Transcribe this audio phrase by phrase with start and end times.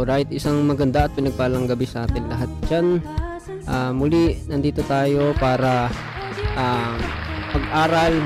[0.00, 3.04] Alright, isang maganda at pinagpalang gabi sa atin lahat dyan.
[3.68, 5.92] Ah, muli, nandito tayo para
[6.56, 6.96] ah,
[7.52, 8.16] pag-aral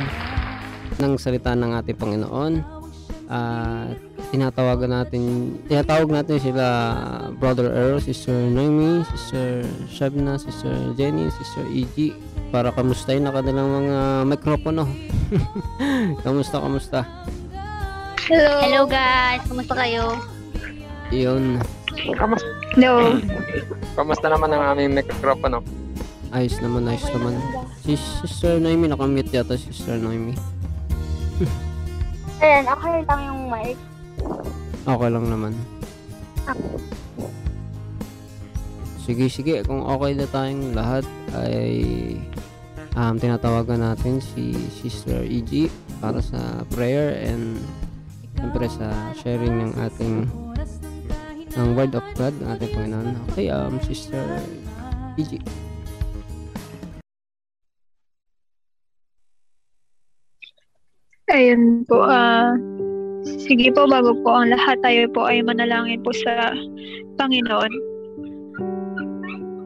[1.03, 2.63] ng salita ng ating Panginoon.
[3.27, 3.91] Ah,
[4.31, 5.23] tinatawagan natin,
[5.67, 6.67] tinatawag natin sila
[7.43, 12.15] Brother Earl, Sister Noemi, Sister Shabna, Sister Jenny, Sister E.G.
[12.55, 13.99] para kamustahin na kanilang mga
[14.31, 14.87] mikropono.
[16.23, 17.03] kamusta, kamusta?
[18.31, 18.63] Hello.
[18.63, 20.34] Hello guys, kumusta kayo?
[21.13, 21.61] Yun,
[22.17, 23.17] Kamusta, Hello.
[23.95, 25.63] kamusta naman ang aming mikropono?
[26.35, 27.39] ayos naman, ayos naman.
[27.87, 30.35] Si Sister Noemi, nakamute yata si Sister Noemi.
[32.43, 33.79] Ayan, okay lang yung mic.
[34.83, 35.55] Okay lang naman.
[39.07, 39.63] Sige, sige.
[39.63, 41.07] Kung okay na tayong lahat,
[41.39, 41.79] ay
[42.99, 45.71] um, tinatawagan natin si Sister EG
[46.03, 47.63] para sa prayer and
[48.35, 48.91] siyempre sa
[49.23, 50.27] sharing ng ating
[51.55, 53.09] ng Word of God, ng ating Panginoon.
[53.31, 54.23] Okay, um, Sister
[55.19, 55.39] EG.
[61.35, 62.05] Ayun po.
[62.07, 62.55] ah
[63.45, 66.53] sige po, bago po ang lahat, tayo po ay manalangin po sa
[67.17, 67.73] Panginoon.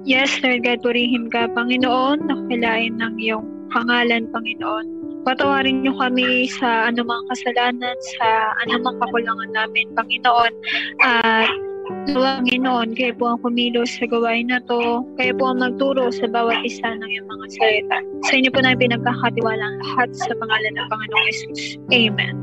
[0.09, 2.25] Yes, Lord God, purihin ka, Panginoon.
[2.25, 3.44] Nakilain ng iyong
[3.75, 4.86] pangalan, Panginoon.
[5.27, 10.53] Patawarin niyo kami sa anumang kasalanan, sa anumang kakulangan namin, Panginoon.
[11.05, 11.53] At
[11.89, 15.05] Panginoon, kayo po ang kumilos sa gawain na to.
[15.17, 17.98] Kayo po ang magturo sa bawat isa ng iyong mga salita.
[18.28, 21.61] Sa inyo po namin pinagkakatiwala ang lahat sa pangalan ng Panginoong Yesus.
[21.92, 22.34] Amen.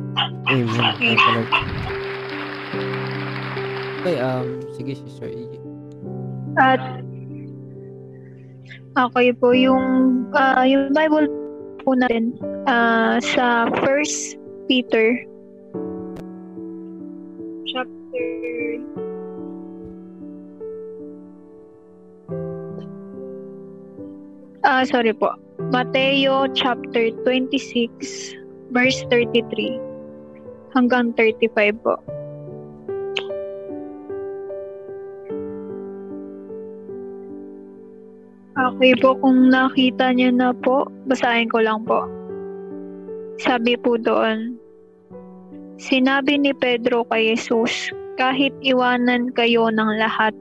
[0.50, 1.18] Amen.
[1.18, 1.50] Lord.
[4.06, 5.54] Okay, um, sige, Sister EG.
[6.62, 6.82] At
[8.96, 11.26] okay po yung ah, yung Bible
[11.82, 12.38] po natin
[12.70, 14.38] ah, sa First
[14.70, 15.18] Peter
[17.66, 18.26] chapter
[24.66, 25.30] Ah, sorry po.
[25.70, 28.34] Mateo chapter 26
[28.74, 29.78] verse 33
[30.74, 32.02] hanggang 35 po.
[38.58, 42.10] Okay po, kung nakita niyo na po, basahin ko lang po.
[43.38, 44.58] Sabi po doon,
[45.78, 50.34] Sinabi ni Pedro kay Jesus, kahit iwanan kayo ng lahat,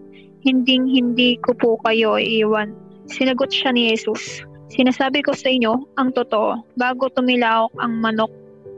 [0.47, 2.84] hinding hindi ko po kayo iiwan.
[3.09, 4.45] Sinagot siya ni Jesus,
[4.75, 8.33] Sinasabi ko sa inyo ang totoo, bago tumilaok ang manok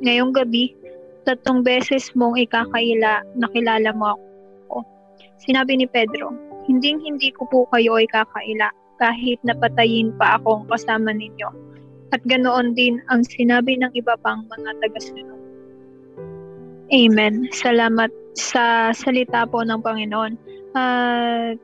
[0.05, 0.77] ngayong gabi,
[1.25, 4.13] tatlong beses mong ikakaila nakilala mo
[4.69, 4.85] ako.
[5.41, 6.37] Sinabi ni Pedro,
[6.69, 8.69] hinding hindi ko po kayo ikakaila
[9.01, 11.49] kahit napatayin pa akong kasama ninyo.
[12.13, 15.41] At ganoon din ang sinabi ng iba pang mga tagasunod.
[16.93, 17.51] Amen.
[17.51, 20.33] Salamat sa salita po ng Panginoon.
[20.77, 21.59] At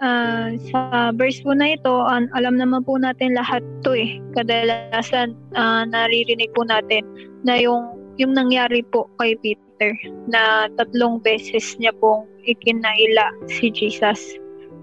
[0.00, 4.20] ah, sa verse po na ito, an- alam naman po natin lahat to eh.
[4.36, 7.04] Kadalasan ah, naririnig po natin
[7.44, 9.96] na yung yung nangyari po kay Peter
[10.28, 14.36] na tatlong beses niya pong ikinaila si Jesus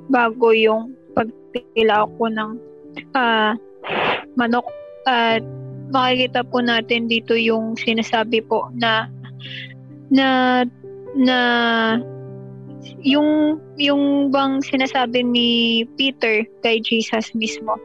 [0.10, 2.52] bago yung pagtila ko ng
[3.14, 3.54] ah,
[4.38, 4.66] manok
[5.06, 5.42] at
[5.94, 9.08] makikita po natin dito yung sinasabi po na
[10.12, 10.62] na
[11.16, 11.40] na
[13.02, 15.50] yung yung bang sinasabi ni
[15.98, 17.78] Peter kay Jesus mismo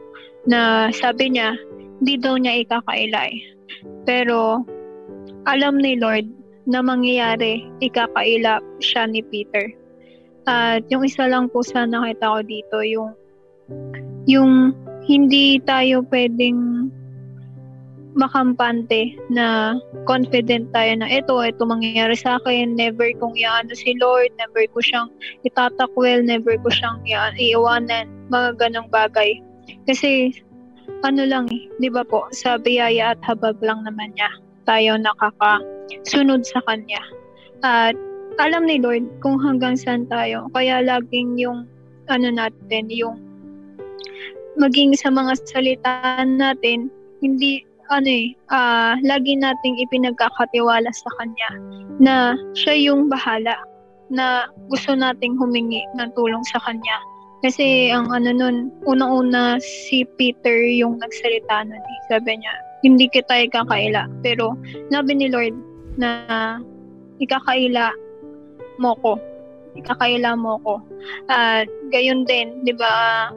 [0.45, 1.55] na sabi niya
[2.03, 3.31] hindi daw niya ikakailay.
[4.03, 4.67] Pero
[5.47, 6.27] alam ni Lord
[6.67, 9.71] na mangyayari ikakaila siya ni Peter.
[10.43, 13.11] At yung isa lang po sa nakita ko dito yung
[14.27, 14.75] yung
[15.07, 16.91] hindi tayo pwedeng
[18.13, 24.29] makampante na confident tayo na ito, ito mangyayari sa akin, never kong iano si Lord,
[24.37, 25.09] never ko siyang
[25.45, 27.01] itatakwil, never ko siyang
[27.37, 29.41] iiwanan, mga ganong bagay.
[29.89, 30.33] Kasi,
[31.01, 34.29] ano lang eh, di ba po, sa biyaya at habag lang naman niya,
[34.69, 37.01] tayo nakakasunod sa Kanya.
[37.65, 37.97] At
[38.37, 41.65] alam ni Lord kung hanggang saan tayo, kaya laging yung,
[42.11, 43.17] ano natin, yung
[44.59, 46.93] maging sa mga salita natin,
[47.23, 51.49] hindi ano eh, ah, lagi nating ipinagkakatiwala sa kanya
[51.99, 52.15] na
[52.55, 53.57] siya yung bahala
[54.13, 56.97] na gusto nating humingi ng tulong sa kanya.
[57.43, 61.81] Kasi ang ano nun, unang-una si Peter yung nagsalita nun.
[61.81, 61.99] Eh.
[62.07, 62.53] Sabi niya,
[62.87, 64.07] hindi kita ikakaila.
[64.23, 64.55] Pero
[64.87, 65.51] nabi ni Lord
[65.99, 66.55] na
[67.19, 67.91] ikakaila
[68.79, 69.19] mo ko.
[69.75, 70.79] Ikakaila mo ko.
[71.27, 73.27] At gayon din, di ba,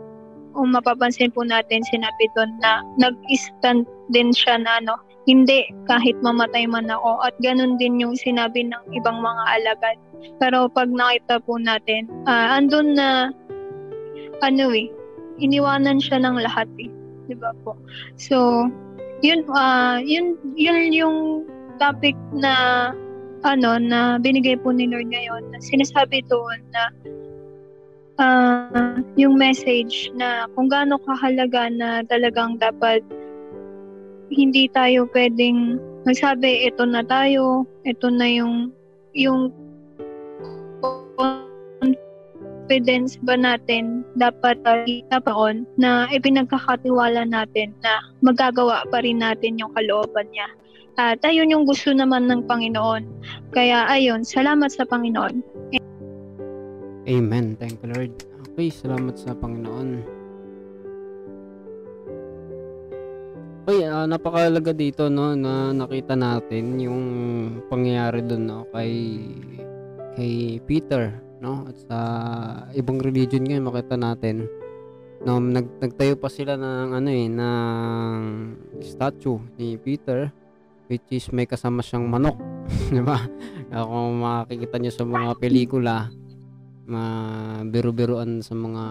[0.54, 4.94] kung mapapansin po natin, sinabi doon na nag-stand din siya na ano,
[5.26, 9.98] hindi kahit mamatay man ako at ganun din yung sinabi ng ibang mga alagad.
[10.38, 13.34] Pero pag nakita po natin, ah andun na
[14.44, 14.86] ano eh,
[15.42, 16.90] iniwanan siya ng lahat eh.
[17.26, 17.74] 'Di ba po?
[18.14, 18.70] So,
[19.24, 21.18] yun ah yun yun yung
[21.82, 22.94] topic na
[23.42, 26.82] ano na binigay po ni Lord ngayon na sinasabi doon na
[28.16, 33.04] ah, yung message na kung gaano kahalaga na talagang dapat
[34.36, 38.70] hindi tayo pwedeng magsabi ito na tayo, ito na yung
[39.16, 39.48] yung
[42.68, 44.60] confidence ba natin dapat
[45.08, 50.52] tapaon na ipinagkakatiwala natin na magagawa pa rin natin yung kalooban niya.
[50.96, 53.04] At ayun yung gusto naman ng Panginoon.
[53.52, 55.44] Kaya ayun, salamat sa Panginoon.
[57.06, 57.54] Amen.
[57.60, 58.12] Thank you, Lord.
[58.52, 60.15] Okay, salamat sa Panginoon.
[63.66, 67.02] Uy, ah, napakalaga dito no na nakita natin yung
[67.66, 68.94] pangyayari doon no kay
[70.14, 71.10] kay Peter
[71.42, 71.98] no at sa
[72.78, 74.46] ibang religion ngayon makita natin
[75.26, 78.20] no nag, nagtayo pa sila ng ano eh ng
[78.86, 80.30] statue ni Peter
[80.86, 82.38] which is may kasama siyang manok
[82.94, 83.18] di ba?
[83.74, 86.06] Kung makikita niyo sa mga pelikula
[86.86, 87.02] ma
[87.66, 88.84] biro-biroan sa mga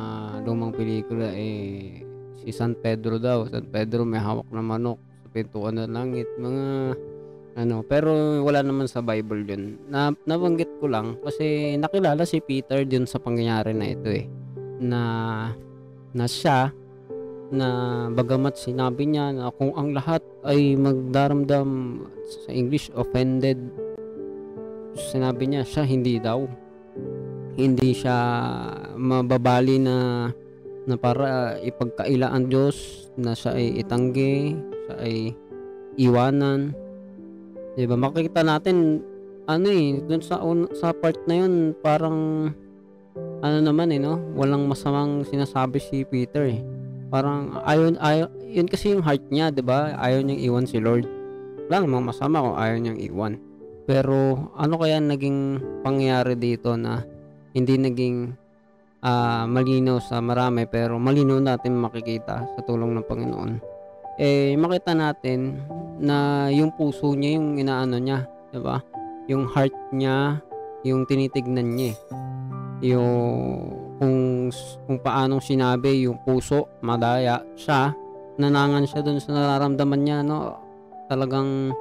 [0.44, 2.04] lumang pelikula eh
[2.45, 3.50] si San Pedro daw.
[3.50, 5.01] San Pedro may hawak na manok.
[5.25, 6.65] Sa pintuan ng langit mga
[7.57, 7.81] ano.
[7.89, 9.81] Pero wala naman sa Bible yun.
[9.89, 14.30] Na, nabanggit ko lang kasi nakilala si Peter din sa pangyayari na ito eh.
[14.77, 15.01] Na
[16.15, 16.71] na siya
[17.50, 17.68] na
[18.09, 22.01] bagamat sinabi niya na kung ang lahat ay magdaramdam
[22.45, 23.59] sa English offended
[24.95, 26.48] sinabi niya siya hindi daw.
[27.56, 28.18] Hindi siya
[29.00, 30.27] mababali na
[30.86, 34.54] na para ipagkaila ang Diyos na siya ay itanggi
[34.86, 35.18] siya ay
[35.98, 36.72] iwanan.
[37.76, 37.96] 'di ba?
[37.98, 39.02] Makikita natin
[39.46, 42.50] ano eh dun sa un- sa part na yun parang
[43.42, 44.18] ano naman eh no?
[44.34, 46.62] Walang masamang sinasabi si Peter eh.
[47.10, 49.94] Parang ayon ayon yun kasi yung heart niya 'di ba?
[49.98, 51.06] Ayaw niyang iwan si Lord.
[51.68, 53.34] Wala namang masama kung ayaw niyang iwan.
[53.86, 57.06] Pero ano kaya naging pangyayari dito na
[57.54, 58.34] hindi naging
[59.06, 63.52] ah, malinaw sa marami pero malinaw natin makikita sa tulong ng Panginoon.
[64.18, 65.62] Eh makita natin
[66.02, 68.81] na yung puso niya yung inaano niya, 'di ba?
[69.30, 70.42] Yung heart niya,
[70.81, 71.94] yung tinitignan niya.
[71.94, 71.98] eh.
[72.92, 73.13] Yung
[73.96, 74.50] kung
[74.88, 77.96] kung paanong sinabi yung puso, madaya siya,
[78.36, 80.60] nanangan siya dun sa nararamdaman niya, no?
[81.08, 81.72] Talagang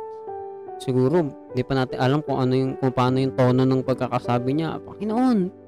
[0.79, 1.23] siguro
[1.55, 4.79] hindi pa natin alam kung ano yung kung paano yung tono ng pagkakasabi niya.
[4.83, 5.64] Panginoon,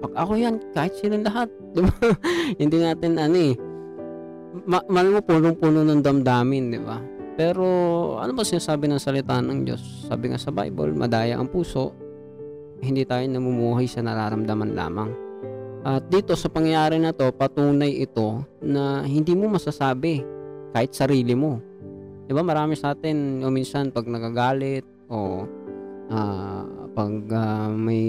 [0.00, 1.94] pag ako yan, kahit sino lahat, di ba?
[2.58, 3.54] hindi natin ano eh.
[4.64, 6.98] Ma- mo punong-puno ng damdamin, di ba?
[7.34, 7.66] Pero
[8.22, 10.06] ano ba sinasabi ng salita ng Diyos?
[10.06, 11.90] Sabi nga sa Bible, madaya ang puso,
[12.78, 15.10] hindi tayo namumuhay sa nararamdaman lamang.
[15.84, 20.24] At dito sa pangyayari na to, patunay ito na hindi mo masasabi
[20.72, 21.60] kahit sarili mo.
[22.24, 22.40] 'Di ba?
[22.40, 25.44] Marami sa atin o minsan pag nagagalit o
[26.08, 26.64] ah,
[26.94, 28.02] pag ah, may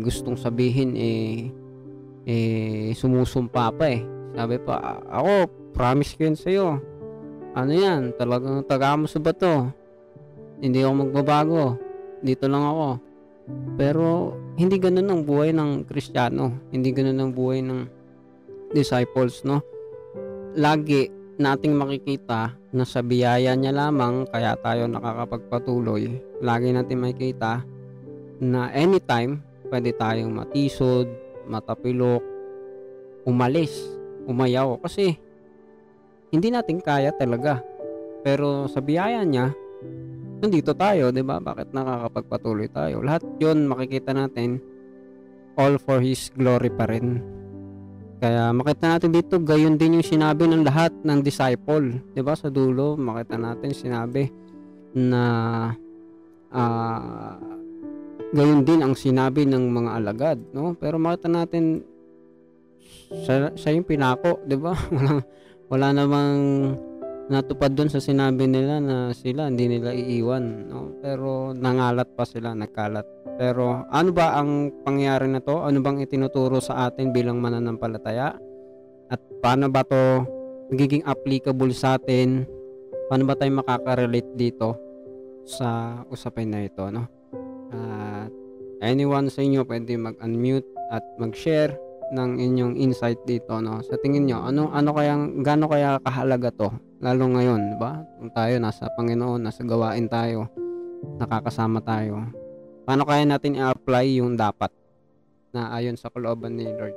[0.00, 1.52] gustong sabihin eh
[2.24, 4.00] eh sumusumpa pa eh.
[4.32, 6.68] Sabi pa, ako promise ko yun sa'yo.
[7.52, 8.16] Ano yan?
[8.16, 9.68] Talagang taga mo sa bato.
[10.62, 11.64] Hindi ako magbabago.
[12.24, 12.88] Dito lang ako.
[13.76, 16.70] Pero hindi ganun ang buhay ng Kristiyano.
[16.72, 17.80] Hindi ganun ang buhay ng
[18.72, 19.60] disciples, no?
[20.56, 26.08] Lagi nating makikita na sa biyaya niya lamang kaya tayo nakakapagpatuloy.
[26.40, 27.66] Lagi natin makikita
[28.42, 29.38] na anytime
[29.70, 31.06] pwede tayong matisod,
[31.46, 32.20] matapilok,
[33.22, 33.70] umalis,
[34.26, 35.14] umayaw kasi
[36.34, 37.62] hindi natin kaya talaga.
[38.26, 39.54] Pero sa biyaya niya,
[40.42, 41.38] nandito tayo, 'di ba?
[41.38, 42.98] Bakit nakakapagpatuloy tayo?
[42.98, 44.58] Lahat 'yon makikita natin
[45.54, 47.22] all for his glory pa rin.
[48.22, 51.98] Kaya makita natin dito, gayon din yung sinabi ng lahat ng disciple.
[52.14, 54.30] 'Di ba Sa dulo, makita natin sinabi
[54.94, 55.22] na
[56.52, 57.61] ah
[58.32, 60.72] gayon din ang sinabi ng mga alagad, no?
[60.76, 61.84] Pero makita natin
[63.12, 64.72] siya, siya yung pinako, 'di ba?
[64.72, 65.20] Wala
[65.72, 66.36] wala namang
[67.32, 71.00] natupad doon sa sinabi nila na sila hindi nila iiwan, no?
[71.00, 73.04] Pero nangalat pa sila, nagkalat.
[73.40, 75.64] Pero ano ba ang pangyayari na to?
[75.64, 78.36] Ano bang itinuturo sa atin bilang mananampalataya?
[79.08, 80.24] At paano ba to
[80.72, 82.44] magiging applicable sa atin?
[83.08, 84.76] Paano ba tayo makaka-relate dito
[85.48, 87.08] sa usapin na ito, no?
[87.72, 88.11] At
[88.82, 91.72] anyone sa inyo pwede mag-unmute at mag-share
[92.12, 93.80] ng inyong insight dito no.
[93.80, 96.68] Sa tingin niyo, ano ano kaya gaano kaya kahalaga to
[97.02, 98.04] lalo ngayon, 'di ba?
[98.20, 100.46] Kung tayo nasa Panginoon, nasa gawain tayo,
[101.18, 102.28] nakakasama tayo.
[102.82, 104.74] Paano kaya natin i-apply yung dapat
[105.54, 106.94] na ayon sa kalooban ni Lord?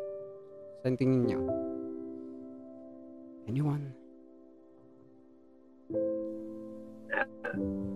[0.82, 1.42] Sa tingin niyo?
[3.46, 3.86] Anyone?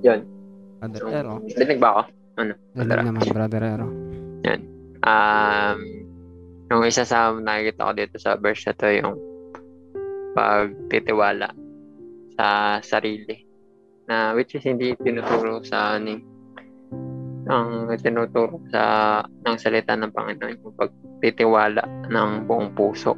[0.06, 0.22] Yun.
[0.80, 1.36] Brother Ero.
[1.50, 2.19] Dinig ba ako?
[2.78, 3.88] Galing naman, Brother Ero.
[5.04, 5.80] Um,
[6.70, 9.16] yung isa sa nakikita ko dito sa verse na to, yung
[10.38, 11.50] pagtitiwala
[12.38, 13.44] sa sarili.
[14.10, 16.22] Na which is hindi tinuturo sa ano eh,
[17.50, 18.84] ang tinuturo sa
[19.26, 23.18] ng salita ng Panginoon yung pagtitiwala ng buong puso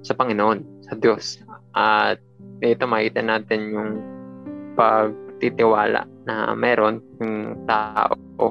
[0.00, 1.40] sa Panginoon, sa Diyos.
[1.76, 2.20] At
[2.60, 3.90] dito makita natin yung
[4.76, 8.50] pagtitiwala na meron yung tao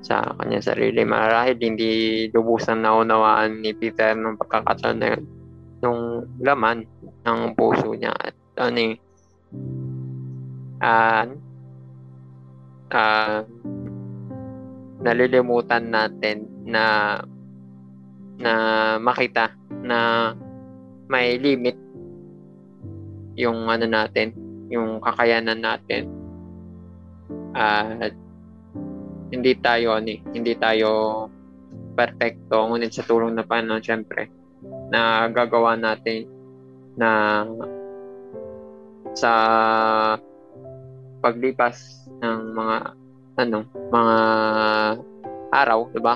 [0.00, 1.04] sa kanya sarili.
[1.04, 1.92] Marahil hindi
[2.32, 5.22] lubusan na unawaan ni Peter ng pagkakataon na yun.
[5.84, 6.00] Yung
[6.40, 6.88] laman
[7.24, 8.94] ng puso niya at ano eh,
[10.80, 11.24] ah,
[12.92, 13.40] ah,
[15.00, 17.16] nalilimutan natin na
[18.40, 18.52] na
[19.00, 19.52] makita
[19.84, 20.32] na
[21.08, 21.76] may limit
[23.36, 24.32] yung ano natin,
[24.68, 26.19] yung kakayanan natin.
[27.54, 28.14] At
[29.30, 30.90] hindi tayo ano, hindi tayo
[31.94, 34.30] perfecto ngunit sa tulong na Panginoon syempre
[34.90, 36.26] na gagawa natin
[36.98, 37.42] na
[39.14, 39.32] sa
[41.20, 42.76] paglipas ng mga
[43.40, 43.58] ano
[43.90, 44.16] mga
[45.50, 46.14] araw, 'di ba?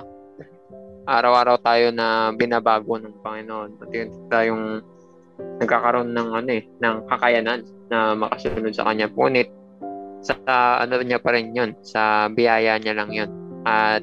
[1.04, 3.76] Araw-araw tayo na binabago ng Panginoon.
[3.76, 4.80] Pati tayong
[5.60, 7.60] nagkakaroon ng ano eh, ng kakayanan
[7.92, 9.12] na makasunod sa kanya.
[9.12, 9.52] Ngunit
[10.24, 10.34] sa
[10.80, 13.30] ano niya pa rin 'yon, sa biyaya niya lang 'yon.
[13.68, 14.02] At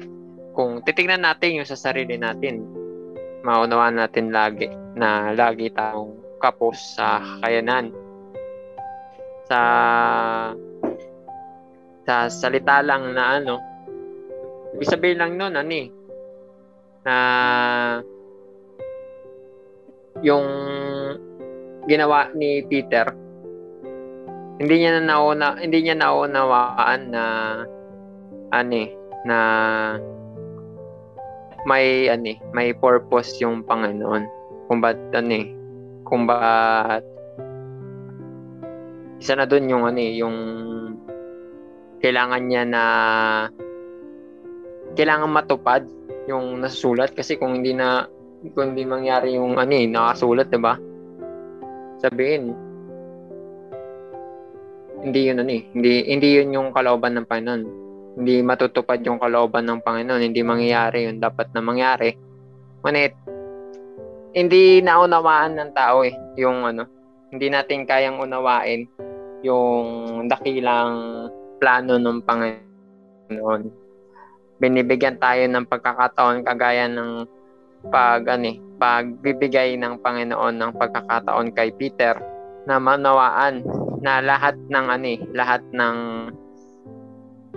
[0.54, 2.62] kung titingnan natin yung sa sarili natin,
[3.42, 7.90] maunawaan natin lagi na lagi tayong kapos sa kakayanan.
[9.50, 9.60] Sa
[12.02, 13.58] sa salita lang na ano,
[14.74, 15.88] ibig sabihin lang nun, ano eh,
[17.06, 17.16] na
[20.22, 20.46] yung
[21.86, 23.21] ginawa ni Peter
[24.62, 27.24] hindi niya na nauna hindi niya naunawaan na
[28.54, 28.94] ano eh,
[29.26, 29.38] na
[31.66, 34.22] may ano eh, may purpose yung Panginoon
[34.70, 35.46] kung ba't ano eh,
[36.06, 37.02] kung ba't
[39.18, 40.38] isa na doon yung ano yung
[41.98, 42.84] kailangan niya na
[44.94, 45.82] kailangan matupad
[46.30, 48.06] yung nasusulat kasi kung hindi na
[48.54, 50.78] kung hindi mangyari yung ano eh, nakasulat, 'di ba?
[51.98, 52.54] Sabihin,
[55.02, 57.62] hindi yun ano eh, hindi hindi yun yung kalooban ng Panginoon.
[58.12, 62.14] Hindi matutupad yung kalooban ng Panginoon, hindi mangyayari yung dapat na mangyari.
[62.86, 63.12] Ngunit
[64.32, 66.86] hindi naunawaan ng tao eh, yung ano,
[67.34, 68.86] hindi natin kayang unawain
[69.42, 69.86] yung
[70.30, 71.26] dakilang
[71.58, 73.62] plano ng Panginoon.
[74.62, 77.26] Binibigyan tayo ng pagkakataon kagaya ng
[77.90, 82.14] pag ano, eh, pagbibigay ng Panginoon ng pagkakataon kay Peter
[82.62, 83.66] na manawaan
[84.02, 85.98] na lahat ng ano, eh, lahat ng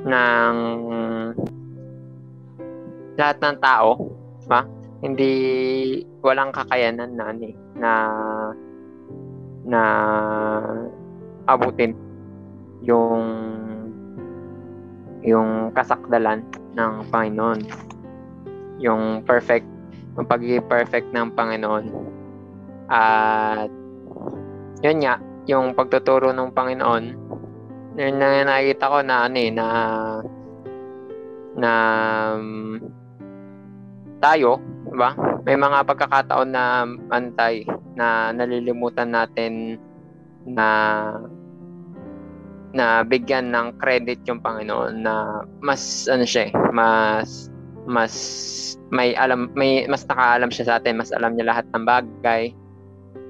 [0.06, 0.58] ng
[3.18, 3.90] lahat ng tao,
[4.46, 4.62] ba?
[5.02, 5.34] Hindi
[6.22, 7.92] walang kakayanan na ano, eh, na
[9.66, 9.82] na
[11.50, 11.98] abutin
[12.86, 13.26] yung
[15.26, 16.46] yung kasakdalan
[16.78, 17.60] ng Panginoon.
[18.78, 19.66] Yung perfect,
[20.14, 21.86] yung pagiging perfect ng Panginoon.
[22.86, 23.74] At
[24.86, 27.06] yun nga, yung pagtuturo ng Panginoon,
[27.96, 29.68] yun na nakikita ko na ano eh, na
[31.56, 31.72] na
[32.36, 32.82] um,
[34.20, 34.60] tayo,
[34.92, 35.16] di ba?
[35.48, 36.84] May mga pagkakataon na
[37.14, 37.64] antay
[37.96, 39.80] na nalilimutan natin
[40.44, 40.68] na
[42.76, 47.48] na bigyan ng credit yung Panginoon na mas ano siya, eh, mas
[47.88, 48.14] mas
[48.92, 52.52] may alam may mas nakaalam siya sa atin, mas alam niya lahat ng bagay.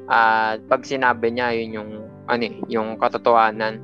[0.10, 1.91] At pag sinabi niya yun yung
[2.25, 3.82] ano eh, yung katotohanan.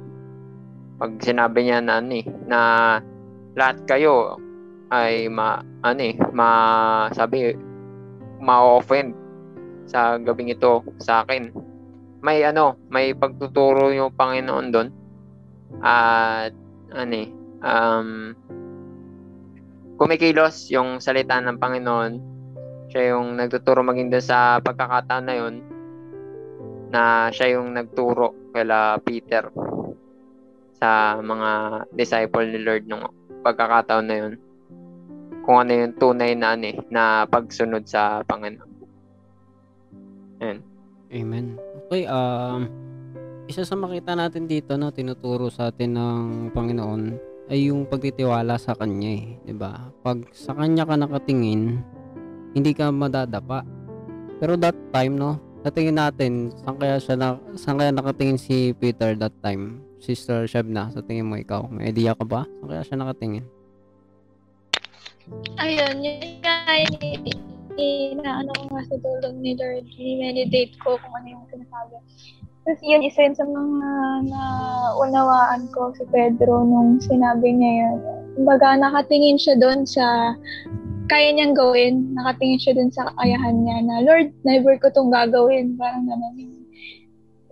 [1.01, 2.59] Pag sinabi niya na ano eh, na
[3.57, 4.37] lahat kayo
[4.91, 6.49] ay ma ano eh, ma
[7.13, 7.55] sabi
[8.41, 9.13] ma-offend
[9.85, 11.53] sa gabing ito sa akin.
[12.21, 14.89] May ano, may pagtuturo yung Panginoon doon
[15.81, 16.53] at
[16.93, 17.29] ano eh,
[17.65, 18.09] um,
[19.97, 22.13] kumikilos yung salita ng Panginoon.
[22.91, 25.70] Siya yung nagtuturo maging doon sa pagkakataon na yun
[26.91, 29.47] na siya yung nagturo kala Peter
[30.75, 31.49] sa mga
[31.95, 33.07] disciple ni Lord nung
[33.41, 34.33] pagkakataon na yun.
[35.41, 38.71] kung ano yung tunay na ano eh, na pagsunod sa Panginoon.
[40.37, 40.57] Yan.
[41.09, 41.57] Amen.
[41.89, 42.69] Okay, um,
[43.49, 46.21] isa sa makita natin dito no, tinuturo sa atin ng
[46.53, 47.03] Panginoon
[47.49, 49.91] ay yung pagtitiwala sa Kanya eh, 'di ba?
[50.05, 51.81] Pag sa Kanya ka nakatingin,
[52.53, 53.65] hindi ka madadapa.
[54.39, 58.73] Pero that time no, sa tingin natin, saan kaya siya na, saan kaya nakatingin si
[58.73, 59.85] Peter that time?
[60.01, 62.49] Sister Shabna, sa tingin mo ikaw, may idea ka ba?
[62.49, 63.45] Saan kaya siya nakatingin?
[65.61, 66.55] Ayun, yun nga,
[68.21, 71.97] na ano ko nga sa tulog ni Lord, i-meditate ko kung ano yung sinasabi.
[72.61, 73.89] Tapos yun, isa yun sa mga
[74.29, 77.97] naunawaan ko si Pedro nung sinabi niya yun.
[78.37, 80.37] Kumbaga, nakatingin siya doon sa
[81.11, 85.75] kaya niyang gawin, nakatingin siya dun sa kakayahan niya na, Lord, never ko tong gagawin.
[85.75, 86.39] Parang ganun.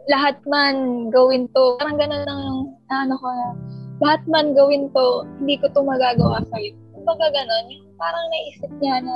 [0.08, 0.76] Lahat man
[1.12, 1.76] gawin to.
[1.76, 3.48] Parang ganun yung, ano ko na,
[4.00, 6.72] lahat man gawin to, hindi ko to magagawa sa'yo.
[6.96, 9.16] Kumbaga ganun, yung parang naisip niya na,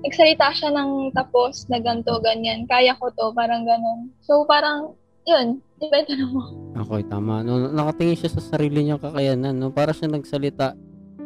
[0.00, 2.64] nagsalita siya ng tapos na ganto, ganyan.
[2.64, 4.08] Kaya ko to, parang ganun.
[4.24, 4.96] So, parang,
[5.28, 6.56] yun, depende na mo.
[6.88, 7.44] Okay, tama.
[7.44, 9.60] No, nakatingin siya sa sarili niyang kakayanan.
[9.60, 9.68] No?
[9.68, 10.72] Para siya nagsalita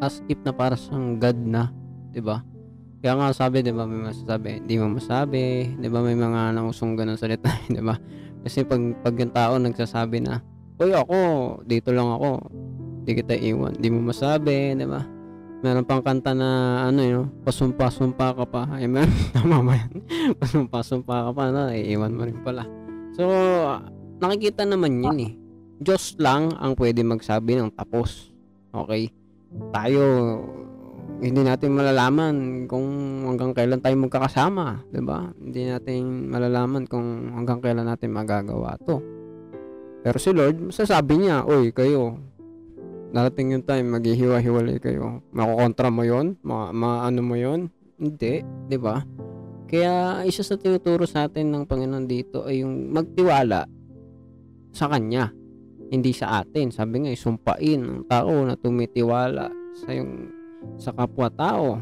[0.03, 1.71] as if na para siyang God na.
[2.17, 2.41] 'Di ba?
[3.05, 6.01] Kaya nga sabi, 'di ba, may masasabi, hindi mo masabi, 'di ba?
[6.01, 8.01] May mga nausong ganun salita, 'di ba?
[8.41, 10.41] Kasi pag pag yung tao nagsasabi na,
[10.81, 11.19] "Uy, ako,
[11.69, 12.41] dito lang ako.
[13.05, 15.05] Hindi kita iwan." Hindi mo masabi, 'di ba?
[15.61, 18.69] Meron pang kanta na ano yun, pasumpa-sumpa ka pa.
[18.77, 19.93] Ay, man, tama ba yan?
[20.41, 21.73] pasumpa-sumpa ka pa, no?
[21.73, 22.69] Iiwan mo rin pala.
[23.17, 23.25] So,
[24.21, 25.33] nakikita naman yun eh.
[25.81, 28.33] Diyos lang ang pwede magsabi ng tapos.
[28.69, 29.09] Okay?
[29.73, 30.05] Tayo,
[31.17, 32.87] hindi natin malalaman kung
[33.25, 35.33] hanggang kailan tayo magkakasama, 'di ba?
[35.33, 39.01] Hindi natin malalaman kung hanggang kailan natin magagawa 'to.
[40.05, 42.21] Pero si Lord, masasabi niya, "Oy, kayo,
[43.11, 45.25] darating yung time maghihiwa-hiwalay kayo.
[45.33, 46.37] Makokontra mo 'yon?
[46.45, 49.01] Ma, ma mo 'yon?" Hindi, 'di ba?
[49.67, 53.67] Kaya isa sa tinuturo sa atin ng Panginoon dito ay yung magtiwala
[54.71, 55.33] sa Kanya,
[55.91, 56.71] hindi sa atin.
[56.71, 60.36] Sabi nga, sumpain ng tao na tumitiwala sa yung
[60.77, 61.81] sa kapwa-tao.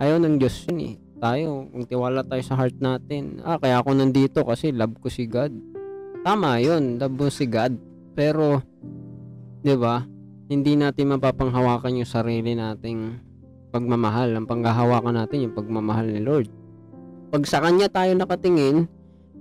[0.00, 0.94] Ayaw ng Diyos yun eh.
[1.20, 5.28] Tayo, kung tiwala tayo sa heart natin, ah, kaya ako nandito kasi love ko si
[5.28, 5.52] God.
[6.24, 7.76] Tama yun, love mo si God.
[8.16, 8.64] Pero,
[9.60, 10.00] di ba,
[10.48, 13.20] hindi natin mapapanghawakan yung sarili nating
[13.70, 14.34] pagmamahal.
[14.34, 16.50] Ang panghahawakan natin yung pagmamahal ni Lord.
[17.30, 18.90] Pag sa Kanya tayo nakatingin,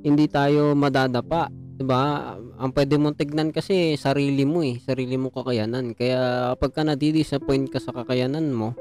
[0.05, 1.49] hindi tayo madadapa.
[1.79, 2.35] Diba?
[2.59, 5.95] Ang pwede mong tignan kasi sarili mo eh, sarili mo kakayanan.
[5.95, 8.75] Kaya pagka nadidisappoint ka sa kakayanan mo,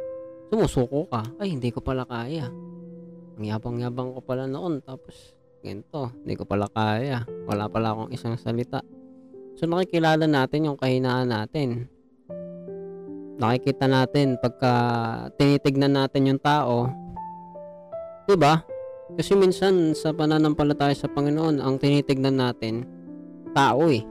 [0.51, 1.23] sumusuko ka.
[1.39, 2.51] Ay, hindi ko pala kaya.
[3.39, 4.83] Ang yabang-yabang ko pala noon.
[4.83, 5.15] Tapos,
[5.63, 7.23] ganito, hindi ko pala kaya.
[7.47, 8.83] Wala pala akong isang salita.
[9.55, 11.87] So, nakikilala natin yung kahinaan natin.
[13.39, 14.75] Nakikita natin pagka
[15.39, 16.91] tinitignan natin yung tao,
[18.27, 18.59] 'di ba?
[19.17, 22.85] Kasi minsan sa pananampalataya sa Panginoon, ang tinitignan natin,
[23.57, 24.05] tao eh.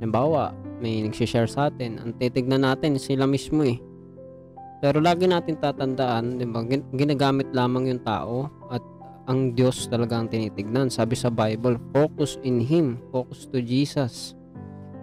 [0.00, 3.76] Halimbawa, may nagsishare sa atin, ang titignan natin sila mismo eh.
[4.82, 6.64] Pero lagi natin tatandaan, di ba,
[6.96, 8.82] ginagamit lamang yung tao at
[9.30, 10.90] ang Diyos talaga ang tinitignan.
[10.90, 14.34] Sabi sa Bible, focus in Him, focus to Jesus.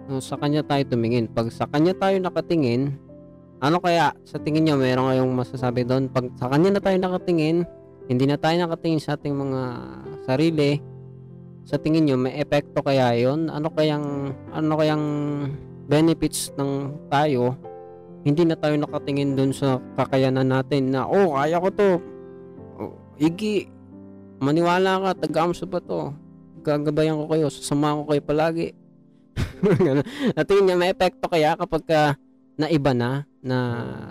[0.04, 1.32] No, sa Kanya tayo tumingin.
[1.32, 2.92] Pag sa Kanya tayo nakatingin,
[3.64, 6.12] ano kaya sa tingin nyo, meron kayong masasabi doon?
[6.12, 7.64] Pag sa Kanya na tayo nakatingin,
[8.06, 9.60] hindi na tayo nakatingin sa ating mga
[10.24, 10.80] sarili,
[11.70, 15.06] sa tingin nyo, may epekto kaya yon Ano kayang, ano kayang
[15.86, 17.54] benefits ng tayo?
[18.26, 21.90] Hindi na tayo nakatingin dun sa kakayanan natin na, oh, kaya ko to.
[22.80, 23.70] Oh, igi,
[24.42, 26.10] maniwala ka, taga-amso pa to.
[26.66, 28.68] Gagabayan ko kayo, sasama ko kayo palagi.
[30.36, 32.00] Natingin niya, may epekto kaya kapag ka
[32.58, 33.58] naiba na na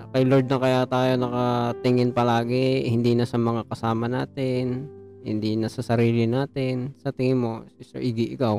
[0.09, 4.89] kay Lord na kaya tayo nakatingin palagi, hindi na sa mga kasama natin,
[5.21, 6.97] hindi na sa sarili natin.
[6.97, 8.57] Sa tingin mo, Sister Iggy, ikaw?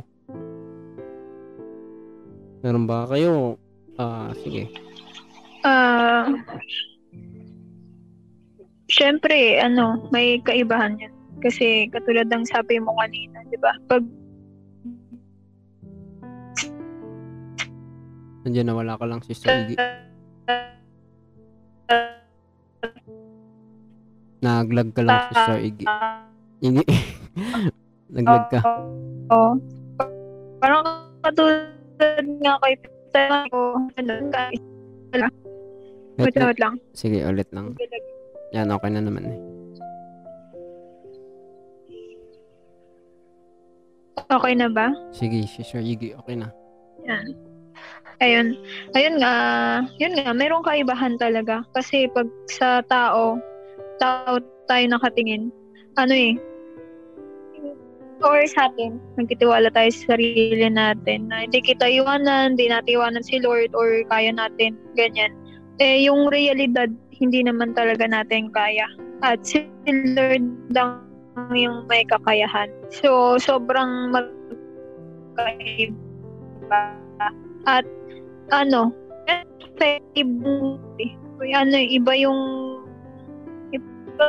[2.62, 3.58] Meron ba kayo?
[3.98, 4.70] Ah, uh, sige.
[5.66, 6.38] Ah, uh,
[8.90, 11.14] Siyempre, ano, may kaibahan yan.
[11.40, 13.72] Kasi katulad ng sabi mo kanina, di ba?
[13.86, 14.02] Pag
[18.40, 19.76] Nandiyan na wala ka lang, Sister Iggy.
[24.40, 25.86] Naglag ka lang, Sister Iggy.
[26.64, 26.84] Iggy.
[28.16, 28.60] Naglag ka.
[29.30, 29.36] Oo.
[29.36, 29.54] Oh,
[30.58, 30.80] parang
[31.20, 32.74] katulad nga kay
[33.52, 33.60] ko.
[34.00, 34.12] Ano,
[36.16, 36.74] wait, wait lang.
[36.96, 37.76] Sige, ulit lang.
[38.56, 39.38] Yan, okay na naman eh.
[44.30, 44.88] Okay na ba?
[45.12, 46.48] Sige, Sister Iggy, okay na.
[47.04, 47.49] Yan
[48.20, 48.56] ayun,
[48.94, 49.34] ayun nga,
[49.96, 51.64] yun nga, merong kaibahan talaga.
[51.76, 53.40] Kasi pag sa tao,
[54.00, 55.50] tao tayo nakatingin,
[55.98, 56.38] ano eh,
[58.20, 63.24] or sa atin, nagtitiwala tayo sa sarili natin na hindi kita iwanan, hindi natin iwanan
[63.24, 65.32] si Lord or kaya natin, ganyan.
[65.80, 68.84] Eh, yung realidad, hindi naman talaga natin kaya.
[69.24, 71.00] At si Lord lang
[71.56, 72.68] yung may kakayahan.
[72.92, 74.12] So, sobrang
[75.36, 75.90] magkaiba.
[77.68, 77.84] At,
[78.50, 78.92] ano,
[81.50, 82.40] ano, iba yung
[83.72, 84.26] iba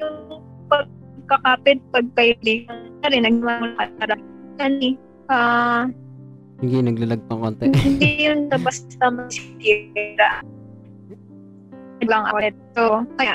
[0.00, 4.16] yung pagkakapit pagkaibigan na rin nagmamalakara.
[4.60, 4.88] Ano,
[5.32, 5.84] ah,
[6.60, 7.72] Sige, naglalag pang konti.
[7.88, 10.44] hindi yun na basta masira.
[12.04, 12.36] lang ako.
[12.76, 12.82] So,
[13.16, 13.34] kaya,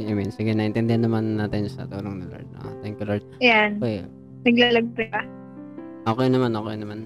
[0.00, 0.32] Amen.
[0.32, 2.48] Sige, naintindihan naman natin sa tulong ni Lord.
[2.64, 3.20] Ah, thank you, Lord.
[3.44, 4.00] yan, Okay,
[4.48, 5.20] naglalagay ka.
[6.08, 7.04] okay naman, okay naman.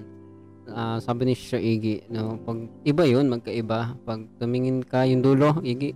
[0.65, 4.01] Ah, sabi ni Sister Iggy, no, pag iba yun, magkaiba.
[4.01, 5.93] Pag tumingin ka yung dulo, Iggy.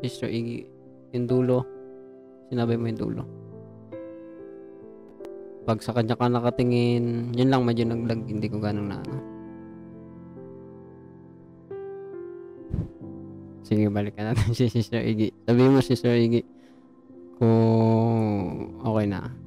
[0.00, 0.64] Sister Iggy,
[1.12, 1.60] yung dulo.
[2.48, 3.22] Sinabi mo yung dulo.
[5.68, 9.16] Pag sa kanya ka nakatingin, yun lang medyo naglag, hindi ko ganong na ano.
[13.66, 15.34] Sige, balikan natin si Sister Iggy.
[15.44, 16.46] Sabi mo, Sister Iggy,
[17.36, 19.45] kung okay na.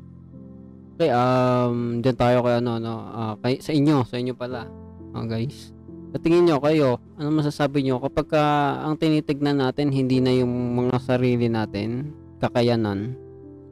[1.00, 4.68] Okay, um, dyan tayo kay ano, ano, ah, kay, sa inyo, sa inyo pala,
[5.16, 5.72] oh, guys.
[6.12, 8.44] Sa tingin nyo, kayo, ano masasabi nyo, kapag ka,
[8.84, 12.12] ang tinitignan natin, hindi na yung mga sarili natin,
[12.44, 13.16] kakayanan,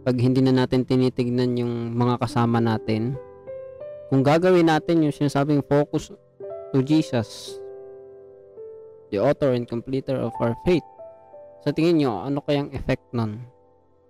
[0.08, 3.20] pag hindi na natin tinitignan yung mga kasama natin,
[4.08, 6.16] kung gagawin natin yung sinasabing focus
[6.72, 7.60] to Jesus,
[9.12, 10.88] the author and completer of our faith,
[11.60, 13.44] sa tingin nyo, ano kayang effect nun?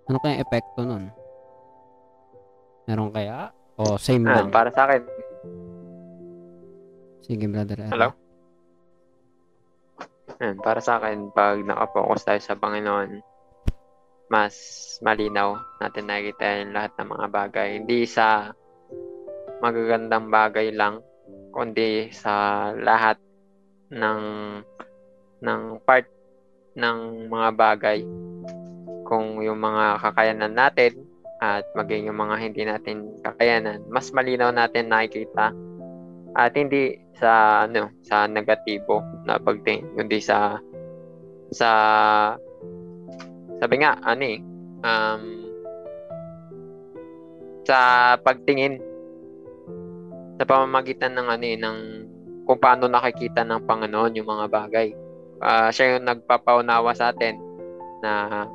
[0.06, 1.10] Ano kayang epekto nun?
[2.88, 3.52] Meron kaya?
[3.76, 4.48] O same Ah, lang?
[4.48, 5.04] para sa akin,
[7.28, 7.92] Sige, brother.
[7.92, 8.16] Hello?
[10.40, 13.20] Yan, para sa akin, pag nakapokus tayo sa Panginoon,
[14.32, 14.56] mas
[15.04, 17.68] malinaw natin nakikita yung lahat ng mga bagay.
[17.76, 18.56] Hindi sa
[19.60, 21.04] magagandang bagay lang,
[21.52, 23.20] kundi sa lahat
[23.92, 24.20] ng
[25.44, 26.08] ng part
[26.80, 27.98] ng mga bagay.
[29.04, 31.07] Kung yung mga kakayanan natin
[31.38, 35.54] at maging yung mga hindi natin kakayanan, mas malinaw natin nakikita
[36.34, 40.62] at hindi sa ano sa negatibo na pagtingin kundi sa
[41.50, 41.70] sa
[43.58, 44.38] sabi nga ano eh
[44.86, 45.22] um,
[47.66, 47.78] sa
[48.22, 48.78] pagtingin
[50.38, 51.78] sa pamamagitan ng ano eh ng
[52.48, 54.88] kung paano nakikita ng Panginoon yung mga bagay.
[55.44, 57.36] Ah, siya yung nagpapaunawa sa atin
[58.00, 58.46] na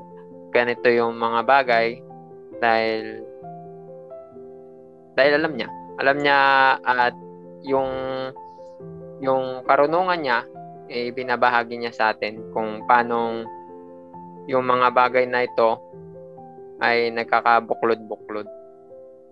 [0.49, 2.01] ganito yung mga bagay
[2.63, 3.19] dahil
[5.19, 5.69] dahil alam niya.
[5.99, 6.39] Alam niya
[6.79, 7.15] at
[7.67, 7.91] yung
[9.19, 10.39] yung karunungan niya
[10.91, 13.43] eh binabahagi niya sa atin kung paano
[14.51, 15.79] yung mga bagay na ito
[16.83, 18.47] ay nagkakabuklod-buklod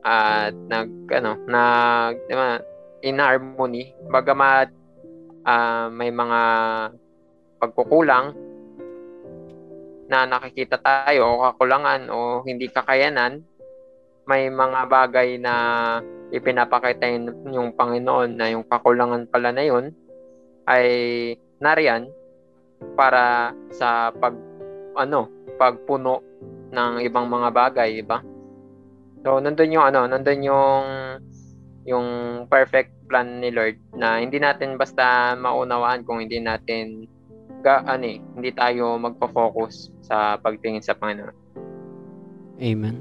[0.08, 2.58] at nag ano nag di ba,
[3.04, 4.72] in harmony bagamat
[5.44, 6.40] ah, may mga
[7.60, 8.32] pagkukulang
[10.12, 13.40] na nakikita tayo o kakulangan o hindi kakayanan
[14.28, 15.56] may mga bagay na
[16.36, 19.96] ipinapakita yun yung Panginoon na yung kakulangan pala na yun
[20.68, 20.88] ay
[21.64, 22.12] nariyan
[23.00, 24.36] para sa pag
[25.00, 26.20] ano pagpuno
[26.72, 28.24] ng ibang mga bagay, di ba?
[29.22, 30.86] So nandun yung ano, nandun yung
[31.86, 32.08] yung
[32.48, 37.06] perfect plan ni Lord na hindi natin basta maunawaan kung hindi natin
[37.62, 41.38] ga, ano eh, hindi tayo magpo-focus sa pagtingin sa Panginoon.
[42.62, 42.96] Amen.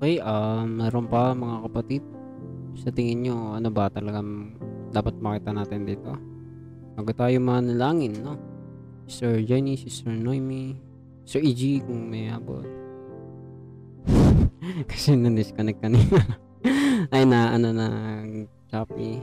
[0.00, 2.02] Okay, um, meron pa mga kapatid.
[2.80, 4.56] Sa tingin nyo, ano ba talagang
[4.94, 6.16] dapat makita natin dito?
[6.96, 8.34] Bago tayo manalangin, no?
[9.10, 10.78] Sir Jenny, Sister Noemi,
[11.26, 12.64] Sir EG kung may abot.
[14.90, 16.22] Kasi na-disconnect kanina.
[17.14, 17.86] Ay na, ano na,
[18.70, 19.18] choppy.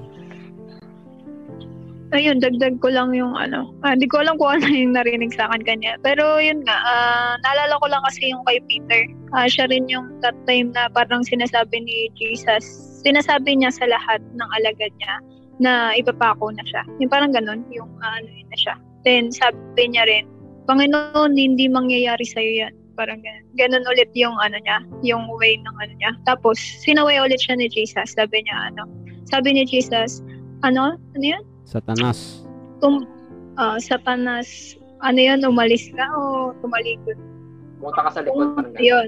[2.15, 3.75] Ayun, dagdag ko lang yung ano.
[3.83, 5.99] Ah, Hindi ko alam kung ano yung narinig sa akin kanya.
[5.99, 9.11] Pero yun nga, ah, naalala ko lang kasi yung kay Peter.
[9.35, 12.63] Ah, siya rin yung that time na parang sinasabi ni Jesus,
[13.03, 15.15] sinasabi niya sa lahat ng alagad niya
[15.59, 16.87] na ipapako na siya.
[17.03, 18.75] Yung parang ganun, yung ah, ano yun na siya.
[19.03, 20.31] Then sabi niya rin,
[20.67, 22.73] Panginoon, hindi mangyayari sa'yo yan.
[22.95, 23.43] Parang ganun.
[23.55, 26.11] Ganun ulit yung ano niya, yung way ng ano niya.
[26.27, 28.15] Tapos, sinaway ulit siya ni Jesus.
[28.15, 28.83] Sabi niya, ano,
[29.31, 30.19] sabi ni Jesus,
[30.67, 31.43] ano, ano yun?
[31.67, 32.47] Satanas.
[32.79, 33.03] tum
[33.59, 34.47] ah, satanas
[35.03, 37.17] ano yun umalis ka o tumalikod
[37.77, 38.79] Pumunta ka sa likod ganun.
[38.79, 39.07] yun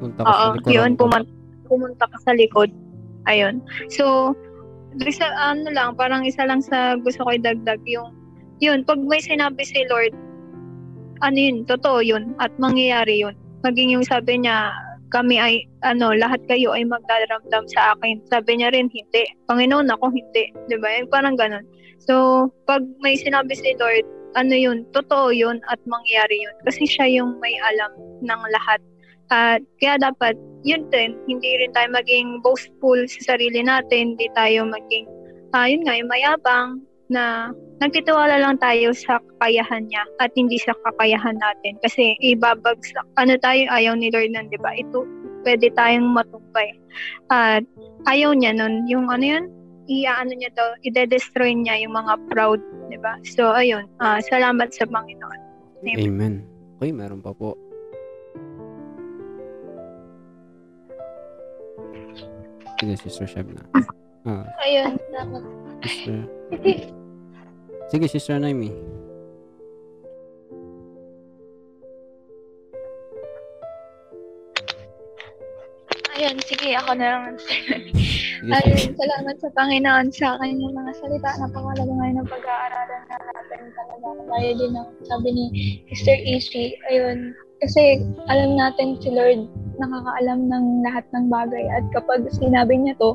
[0.00, 1.00] Punta ko sa oo likuran yun ko.
[1.04, 1.30] pumunta,
[1.68, 2.70] pumunta ka sa likod
[3.28, 3.60] ayun
[3.92, 4.32] so
[4.98, 8.10] isa ano lang parang isa lang sa gusto ko idagdag yung
[8.58, 10.14] yun pag may sinabi si Lord
[11.22, 13.38] ano yun, totoo yun at mangyayari yun.
[13.62, 14.74] Maging yung sabi niya,
[15.14, 18.18] kami ay, ano, lahat kayo ay magdaramdam sa akin.
[18.26, 19.30] Sabi niya rin, hindi.
[19.46, 20.50] Panginoon ako, hindi.
[20.66, 20.90] Di ba?
[21.06, 21.62] Parang ganun.
[22.08, 26.56] So, pag may sinabi si Lord, ano yun, totoo yun at mangyayari yun.
[26.66, 27.92] Kasi siya yung may alam
[28.24, 28.80] ng lahat.
[29.32, 30.34] At kaya dapat,
[30.66, 35.06] yun din, hindi rin tayo maging boastful sa sarili natin, hindi tayo maging,
[35.56, 36.68] uh, yun nga, yung mayabang,
[37.12, 37.52] na
[37.84, 41.76] nagtitiwala lang tayo sa kakayahan niya at hindi sa kakayahan natin.
[41.84, 44.72] Kasi ibabagsak, ano tayo, ayaw ni Lord nun, di ba?
[44.72, 45.04] Ito,
[45.44, 46.72] pwede tayong matumpay.
[47.28, 47.68] At
[48.08, 49.44] ayaw niya nun, yung ano yun,
[49.92, 53.20] i-ano niya daw, i-destroy niya yung mga proud, di ba?
[53.36, 55.40] So, ayun, uh, salamat sa Panginoon.
[55.82, 55.96] Amen.
[56.00, 56.34] Amen.
[56.80, 57.58] Okay, meron pa po.
[62.80, 63.62] Sige, Sister Shebna.
[64.26, 64.42] Ah.
[64.66, 65.42] Ayun, salamat.
[65.86, 66.18] Sister.
[67.90, 68.70] Sige, Sister Naimi.
[76.18, 77.34] Ayun, sige, ako na lang.
[78.42, 81.30] Ayun, salamat sa Panginoon sa kanyang mga salita.
[81.38, 84.06] Napakalaga ngayon ng pag-aaralan na natin talaga.
[84.26, 85.44] Kaya din ang sabi ni
[85.94, 86.74] Sister Ishi.
[86.90, 89.46] Ayun, kasi alam natin si Lord
[89.78, 91.70] nakakaalam ng lahat ng bagay.
[91.70, 93.14] At kapag sinabi niya to,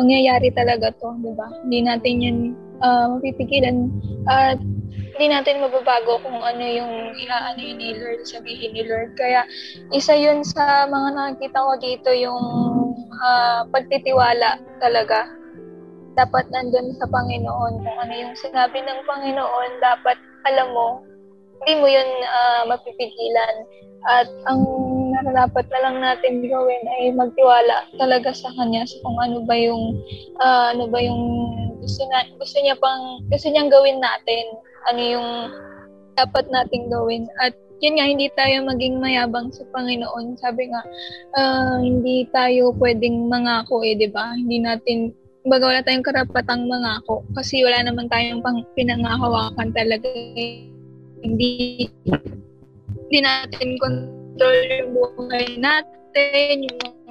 [0.00, 1.52] mangyayari talaga to, di ba?
[1.60, 2.38] Hindi natin yun
[2.82, 3.92] uh, mapipigilan
[4.26, 4.58] at
[5.14, 9.14] hindi natin mababago kung ano yung iaano yun ni Lord, sabihin ni Lord.
[9.14, 9.46] Kaya
[9.94, 12.42] isa yun sa mga nakikita ko dito yung
[13.14, 15.30] uh, pagtitiwala talaga.
[16.18, 17.86] Dapat nandun sa Panginoon.
[17.86, 20.18] Kung ano yung sinabi ng Panginoon, dapat
[20.50, 21.06] alam mo,
[21.62, 23.54] hindi mo yun uh, mapipigilan.
[24.04, 24.60] At ang
[25.14, 29.96] nararapat na lang natin gawin ay magtiwala talaga sa Kanya sa kung ano ba yung
[30.42, 31.22] uh, ano ba yung
[31.84, 34.44] gusto, na, gusto niya pang, gusto niyang gawin natin,
[34.88, 35.28] ano yung
[36.16, 37.28] dapat nating gawin.
[37.44, 37.52] At
[37.84, 40.40] yun nga, hindi tayo maging mayabang sa Panginoon.
[40.40, 40.82] Sabi nga,
[41.36, 44.32] uh, hindi tayo pwedeng mangako eh, di ba?
[44.32, 45.12] Hindi natin,
[45.44, 50.08] baga wala tayong karapatang mangako kasi wala naman tayong pang pinangahawakan talaga.
[51.20, 51.84] Hindi,
[52.96, 57.03] hindi natin control yung buhay natin, yung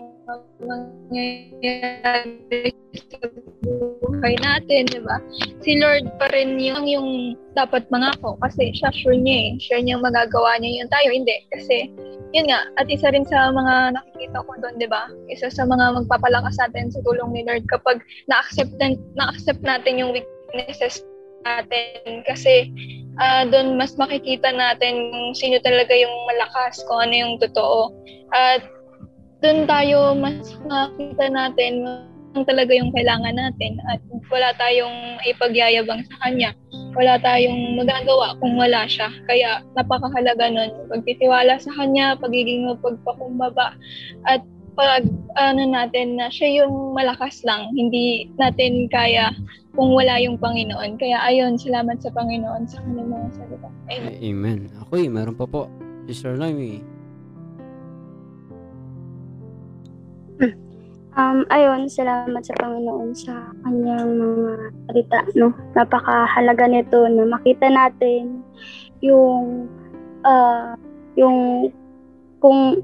[0.64, 3.18] mangyayari sa
[3.64, 5.18] buhay natin, di ba?
[5.66, 9.54] Si Lord pa rin yung, yung dapat mangako kasi siya sure niya eh.
[9.60, 10.90] Sure niya magagawa niya yun.
[10.92, 11.36] Tayo hindi.
[11.52, 11.90] Kasi
[12.34, 15.06] yun nga, at isa rin sa mga nakikita ko doon, di ba?
[15.30, 18.74] Isa sa mga magpapalakas natin sa tulong ni Lord kapag na-accept,
[19.18, 21.06] na-accept natin yung weaknesses
[21.44, 22.72] natin kasi
[23.20, 27.92] uh, doon mas makikita natin kung sino talaga yung malakas, kung ano yung totoo.
[28.34, 28.66] At
[29.44, 31.84] doon tayo mas makita natin
[32.34, 34.02] ang talaga yung kailangan natin at
[34.34, 36.50] wala tayong ipagyayabang sa kanya.
[36.98, 39.14] Wala tayong magagawa kung wala siya.
[39.30, 40.90] Kaya napakahalaga nun.
[40.90, 43.78] Pagtitiwala sa kanya, pagiging mapagpakumbaba
[44.26, 44.42] at
[44.74, 45.06] pag
[45.38, 49.30] ano natin na siya yung malakas lang, hindi natin kaya
[49.78, 50.98] kung wala yung Panginoon.
[50.98, 53.70] Kaya ayun, salamat sa Panginoon sa kanyang mga salita.
[53.94, 54.18] Amen.
[54.18, 54.60] Amen.
[54.82, 55.70] Ako eh, meron pa po.
[56.10, 56.82] Sister Laimi,
[61.14, 64.54] Um, ayun, salamat sa Panginoon sa kanyang mga
[64.90, 65.54] salita, no?
[65.78, 68.42] Napakahalaga nito na makita natin
[69.06, 69.70] yung
[70.26, 70.74] uh,
[71.14, 71.70] yung
[72.42, 72.82] kung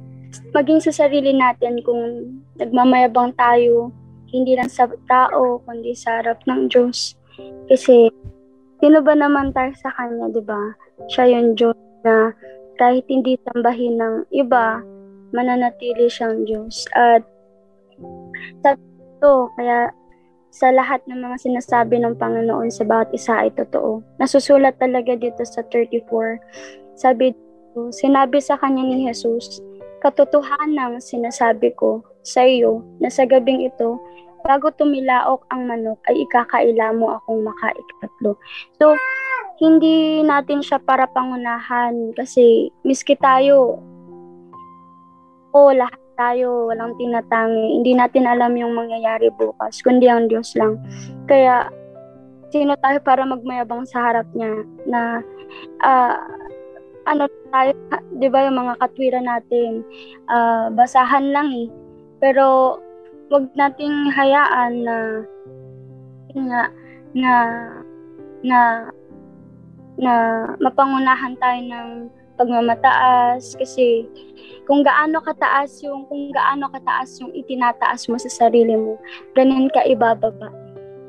[0.54, 2.30] maging sa sarili natin kung
[2.62, 3.90] nagmamayabang tayo
[4.30, 7.18] hindi lang sa tao kundi sa harap ng Diyos.
[7.66, 8.14] Kasi
[8.78, 10.78] sino ba naman tayo sa kanya, 'di ba?
[11.10, 12.30] Siya yung Diyos na
[12.78, 14.86] kahit hindi sambahin ng iba,
[15.34, 16.86] mananatili siyang Diyos.
[16.94, 17.26] At
[18.64, 18.76] sa
[19.20, 19.92] to, kaya
[20.50, 24.02] sa lahat ng mga sinasabi ng Panginoon sa bawat isa ay totoo.
[24.18, 26.42] Nasusulat talaga dito sa 34.
[26.98, 29.62] Sabi dito, sinabi sa kanya ni Jesus,
[30.02, 34.02] katotohanan sinasabi ko sa iyo na sa gabing ito,
[34.44, 38.40] bago tumilaok ang manok ay ikakaila mo akong makaikatlo.
[38.80, 38.98] So,
[39.60, 43.84] hindi natin siya para pangunahan kasi miski tayo,
[45.52, 47.80] o lahat tayo, walang tinatangi.
[47.80, 50.76] Hindi natin alam yung mangyayari bukas, kundi ang Diyos lang.
[51.32, 51.72] Kaya,
[52.52, 54.52] sino tayo para magmayabang sa harap niya
[54.84, 55.24] na
[55.80, 56.20] uh,
[57.08, 57.72] ano tayo,
[58.20, 59.82] di ba yung mga katwiran natin,
[60.28, 61.72] uh, basahan lang eh.
[62.20, 62.78] Pero,
[63.32, 64.98] wag nating hayaan na
[66.36, 66.64] nga,
[67.14, 67.34] na
[68.46, 68.60] na
[70.00, 70.14] na
[70.64, 71.90] mapangunahan tayo ng
[72.40, 74.08] pagmamataas kasi
[74.64, 78.96] kung gaano kataas yung kung gaano kataas yung itinataas mo sa sarili mo,
[79.36, 80.48] ganun ka ibababa.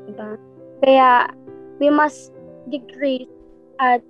[0.05, 0.35] Diba?
[0.83, 1.31] Kaya
[1.79, 2.35] we must
[2.67, 3.31] decrease
[3.79, 4.03] at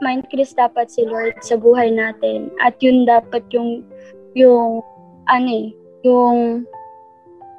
[0.00, 2.50] mindfulness dapat si Lord sa buhay natin.
[2.62, 3.82] At yun dapat yung,
[4.34, 4.82] yung,
[5.26, 5.68] ano eh,
[6.06, 6.66] yung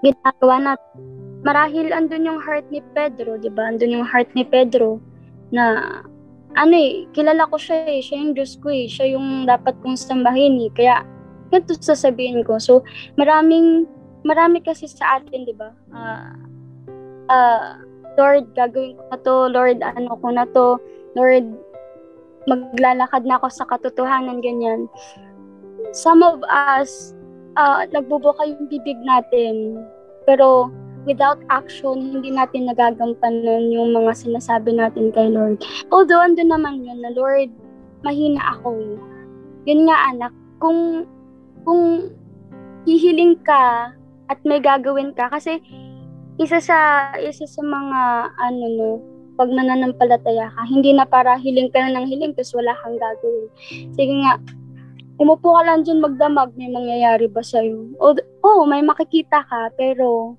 [0.04, 1.00] ginagawa natin.
[1.44, 3.72] Marahil andun yung heart ni Pedro, di ba?
[3.72, 5.00] Andun yung heart ni Pedro
[5.56, 6.00] na
[6.58, 9.98] ano eh, kilala ko siya eh, siya yung Diyos ko eh, siya yung dapat kong
[10.00, 10.72] sambahin eh.
[10.74, 11.06] Kaya,
[11.54, 12.58] ganito sasabihin ko.
[12.58, 12.82] So,
[13.18, 13.86] maraming,
[14.26, 15.70] marami kasi sa atin, di ba?
[15.94, 16.34] Ah,
[17.30, 17.78] ah,
[18.18, 20.66] Lord, gagawin ko na to, Lord, ano ko na to,
[21.14, 21.46] Lord,
[22.50, 24.90] maglalakad na ako sa katotohanan, ganyan.
[25.94, 27.14] Some of us,
[27.56, 29.86] uh, nagbubuka yung bibig natin,
[30.26, 30.70] pero
[31.08, 35.64] without action, hindi natin nagagampanan yung mga sinasabi natin kay Lord.
[35.94, 37.52] Although, ando naman yun na, Lord,
[38.04, 38.76] mahina ako.
[39.68, 41.08] Yun nga, anak, kung,
[41.64, 42.12] kung
[42.84, 43.94] hihiling ka
[44.28, 45.64] at may gagawin ka, kasi
[46.40, 48.02] isa sa, isa sa mga,
[48.40, 48.90] ano no,
[49.40, 53.48] pag nananampalataya ka, hindi na para hiling ka na ng hiling tapos wala kang gagawin.
[53.96, 54.36] Sige nga,
[55.16, 57.96] umupo ka lang dyan magdamag, may mangyayari ba sa'yo?
[58.04, 60.36] Oo, oh, may makikita ka, pero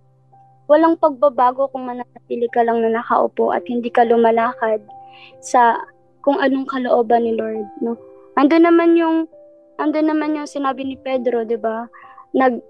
[0.70, 4.78] walang pagbabago kung mananatili ka lang na nakaupo at hindi ka lumalakad
[5.42, 5.74] sa
[6.22, 7.98] kung anong kalooban ni Lord, no?
[8.38, 9.26] Ando naman yung
[9.82, 11.90] ando naman yung sinabi ni Pedro, 'di ba?
[12.38, 12.62] Nag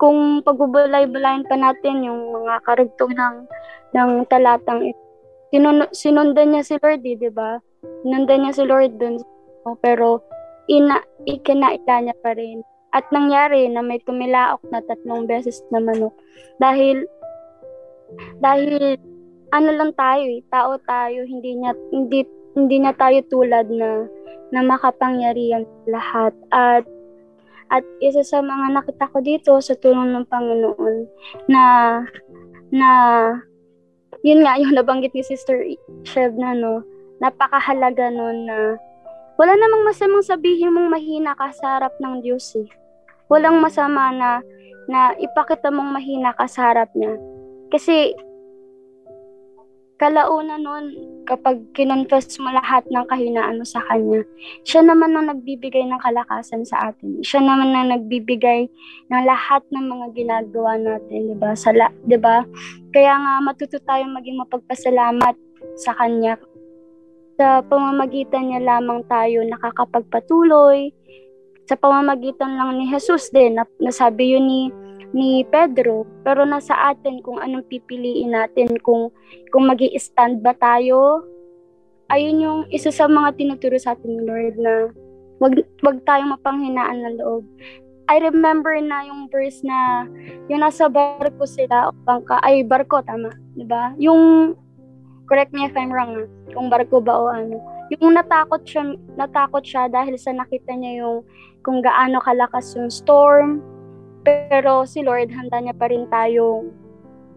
[0.00, 3.36] kung pagbubulay-bulayin pa natin yung mga karugtong ng
[3.94, 5.02] ng talatang ito.
[5.54, 7.60] Sinun, sinundan niya si Lord, eh, 'di ba?
[8.02, 9.22] Sinundan niya si Lord dun,
[9.62, 9.78] no?
[9.78, 10.24] pero
[10.66, 12.64] ina ikinaila niya pa rin.
[12.94, 16.14] At nangyari na may tumilaok na tatlong beses na manok.
[16.62, 17.02] Dahil
[18.38, 18.98] dahil
[19.54, 24.06] ano lang tayo eh, tao tayo, hindi niya hindi hindi na tayo tulad na
[24.54, 26.86] na makapangyarihan lahat at
[27.72, 30.96] at isa sa mga nakita ko dito sa tulong ng Panginoon
[31.50, 31.62] na
[32.70, 32.90] na
[34.22, 35.66] yun nga yung nabanggit ni Sister
[36.06, 36.86] Shev na no
[37.18, 38.78] napakahalaga nun na
[39.34, 42.70] wala namang masamang sabihin mong mahina ka sa harap ng Diyos eh.
[43.26, 44.38] Walang masama na
[44.86, 47.18] na ipakita mong mahina ka sa harap niya.
[47.74, 48.14] Kasi
[49.98, 50.94] kalauna noon,
[51.26, 54.22] kapag kinonfess mo lahat ng kahinaan mo sa Kanya,
[54.62, 57.18] siya naman ang nagbibigay ng kalakasan sa atin.
[57.26, 58.70] Siya naman ang nagbibigay
[59.10, 61.50] ng lahat ng mga ginagawa natin, di ba?
[61.58, 62.46] Sa la, di ba?
[62.94, 65.34] Kaya nga matuto tayong maging mapagpasalamat
[65.74, 66.38] sa Kanya.
[67.34, 70.94] Sa pamamagitan niya lamang tayo nakakapagpatuloy.
[71.66, 74.62] Sa pamamagitan lang ni Jesus din, na, nasabi yun ni
[75.14, 79.14] ni Pedro, pero nasa atin kung anong pipiliin natin, kung,
[79.54, 81.22] kung mag stand ba tayo.
[82.10, 84.90] Ayun yung isa sa mga tinuturo sa atin ni Lord na
[85.38, 87.46] wag, wag tayong mapanghinaan ng loob.
[88.04, 90.04] I remember na yung verse na
[90.52, 93.96] yung nasa barko sila o bangka, ay barko, tama, di ba?
[93.96, 94.52] Yung,
[95.24, 97.56] correct me if I'm wrong, ah, kung barko ba o ano.
[97.96, 101.24] Yung natakot siya, natakot siya dahil sa nakita niya yung
[101.64, 103.64] kung gaano kalakas yung storm,
[104.24, 106.72] pero si Lord, handa niya pa rin tayong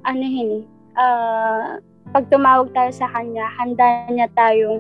[0.08, 0.64] anuhin,
[0.96, 1.84] uh,
[2.16, 4.80] pag tumawag tayo sa Kanya, handa niya tayong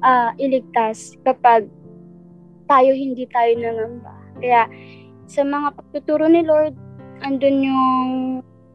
[0.00, 1.66] uh, iligtas kapag
[2.70, 4.14] tayo hindi tayo nangamba.
[4.38, 4.70] Kaya
[5.26, 6.78] sa mga pagtuturo ni Lord,
[7.26, 8.10] andun yung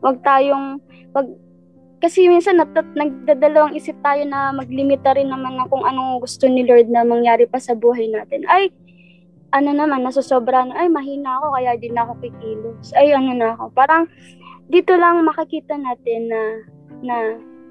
[0.04, 0.78] wag tayong
[1.16, 1.32] wag
[2.04, 6.62] kasi minsan nat, nagdadalawang isip tayo na maglimita rin naman na kung anong gusto ni
[6.68, 8.46] Lord na mangyari pa sa buhay natin.
[8.46, 8.70] Ay,
[9.56, 12.92] ano naman, nasusobra na, ay mahina ako kaya din ako kikilos.
[12.92, 13.72] Ay ano na ako.
[13.72, 14.04] Parang
[14.68, 16.42] dito lang makikita natin na
[17.00, 17.18] na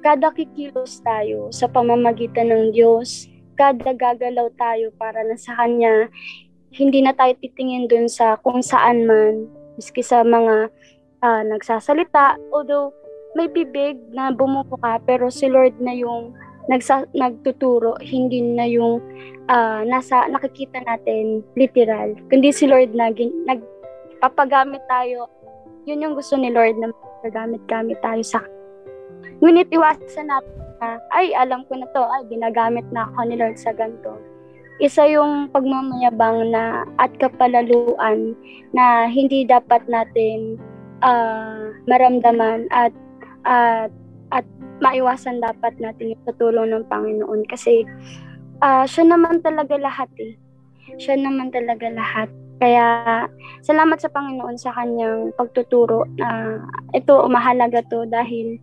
[0.00, 6.08] kada kikilos tayo sa pamamagitan ng Diyos, kada gagalaw tayo para na sa Kanya,
[6.72, 10.68] hindi na tayo titingin dun sa kung saan man, miski sa mga
[11.24, 12.92] uh, nagsasalita, although
[13.32, 16.36] may bibig na bumubuka, pero si Lord na yung
[16.68, 19.00] nagsa, nagtuturo, hindi na yung
[19.48, 25.28] uh, nasa nakikita natin literal, kundi si Lord na gin, nagpapagamit tayo.
[25.84, 26.88] Yun yung gusto ni Lord na
[27.20, 28.40] magagamit-gamit tayo sa
[29.40, 33.56] Ngunit iwasan natin na, ay, alam ko na to, ay, ginagamit na ako ni Lord
[33.60, 34.16] sa ganito.
[34.82, 38.34] Isa yung pagmamayabang na at kapalaluan
[38.74, 40.58] na hindi dapat natin
[41.04, 42.90] uh, maramdaman at
[43.44, 43.92] at
[44.32, 44.46] at
[44.80, 47.84] maiwasan dapat natin yung tutulong ng Panginoon kasi
[48.64, 50.34] uh, siya naman talaga lahat eh.
[51.00, 52.28] Siya naman talaga lahat.
[52.62, 53.26] Kaya
[53.66, 56.56] salamat sa Panginoon sa kanyang pagtuturo na uh,
[56.94, 58.56] ito mahalaga to dahil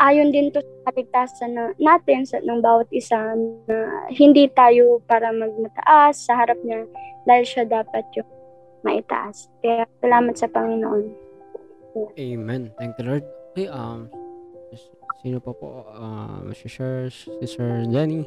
[0.00, 3.36] ayon din to sa kaligtasan na, natin sa ng bawat isa
[3.68, 3.76] na
[4.10, 6.88] hindi tayo para magmataas sa harap niya
[7.28, 8.28] dahil siya dapat yung
[8.84, 9.48] maitaas.
[9.64, 11.04] Kaya salamat sa Panginoon.
[12.18, 12.74] Amen.
[12.76, 13.24] Thank the Lord.
[13.54, 14.10] Okay, um,
[15.22, 15.86] Sino pa po?
[15.92, 18.24] Ah, uh, si Sir, si Sir Jenny.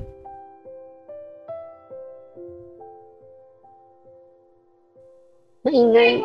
[5.68, 6.24] Maingay.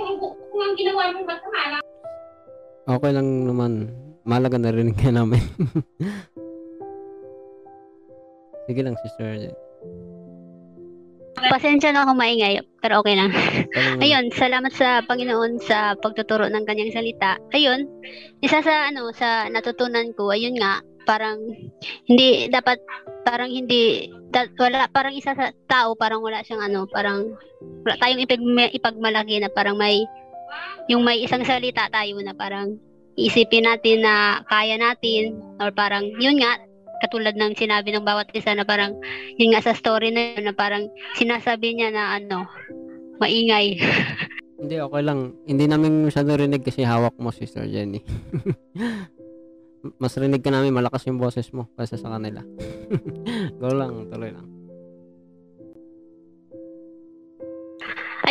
[2.86, 3.90] Okay lang naman.
[4.22, 5.42] Malaga na rin ka namin.
[8.70, 9.71] Sige lang, Sister Jenny.
[11.50, 13.34] Pasensya na ako maingay, pero okay lang.
[14.04, 17.40] Ayun, salamat sa Panginoon sa pagtuturo ng kanyang salita.
[17.50, 17.88] Ayun,
[18.44, 21.42] isa sa ano sa natutunan ko, ayun nga, parang
[22.06, 22.78] hindi dapat
[23.26, 27.34] parang hindi da- wala parang isa sa tao parang wala siyang ano, parang
[27.82, 28.42] wala tayong ipag,
[28.74, 30.06] ipagmalaki na parang may
[30.86, 32.78] yung may isang salita tayo na parang
[33.18, 36.56] isipin natin na kaya natin or parang yun nga
[37.02, 38.94] katulad ng sinabi ng bawat isa na parang
[39.34, 40.86] yun nga sa story na yun na parang
[41.18, 42.46] sinasabi niya na ano
[43.18, 43.76] maingay
[44.62, 45.34] Hindi, okay lang.
[45.42, 47.98] Hindi namin masyado rinig kasi hawak mo, Sister Jenny.
[49.98, 52.46] Mas rinig ka namin, malakas yung boses mo kaysa sa kanila.
[53.58, 54.46] Go lang, tuloy lang.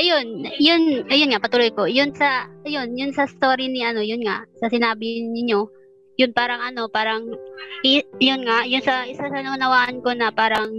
[0.02, 1.86] ayun, yun, ayun nga, patuloy ko.
[1.86, 5.70] Yun sa, ayun, yun sa story ni ano, yun nga, sa sinabi ninyo,
[6.20, 7.28] yun parang ano, parang,
[8.20, 10.70] yun nga, yun sa, isa sa naunawaan ko na parang,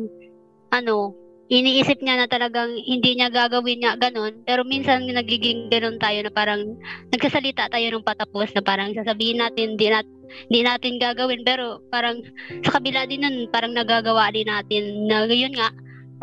[0.73, 1.17] ano,
[1.53, 6.33] iniisip niya na talagang hindi niya gagawin niya ganun, pero minsan nagiging ganun tayo na
[6.33, 6.81] parang
[7.13, 10.09] nagsasalita tayo ng patapos na parang sasabihin natin hindi nat
[10.49, 11.45] hindi natin gagawin.
[11.45, 12.25] Pero parang
[12.65, 15.69] sa kabila din nun parang nagagawa din natin na yun nga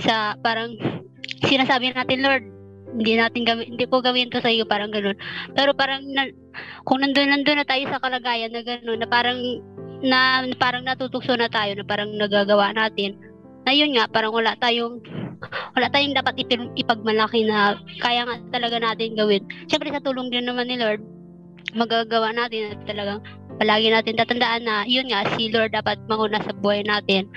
[0.01, 0.73] sa parang
[1.45, 2.45] sinasabi natin Lord
[2.95, 5.17] hindi natin gawin, hindi ko gawin to sa iyo, parang ganun.
[5.53, 6.29] Pero parang, na,
[6.87, 9.39] kung nandun, nandun na tayo sa kalagayan na ganun, na parang,
[10.01, 13.13] na parang natutukso na tayo, na parang nagagawa natin,
[13.67, 15.03] na yun nga, parang wala tayong,
[15.77, 16.41] wala tayong dapat
[16.75, 19.43] ipagmalaki na kaya nga talaga natin gawin.
[19.69, 21.03] Siyempre sa tulong din naman ni Lord,
[21.77, 23.21] magagawa natin at talagang
[23.59, 27.27] palagi natin tatandaan na yun nga si Lord dapat manguna sa buhay natin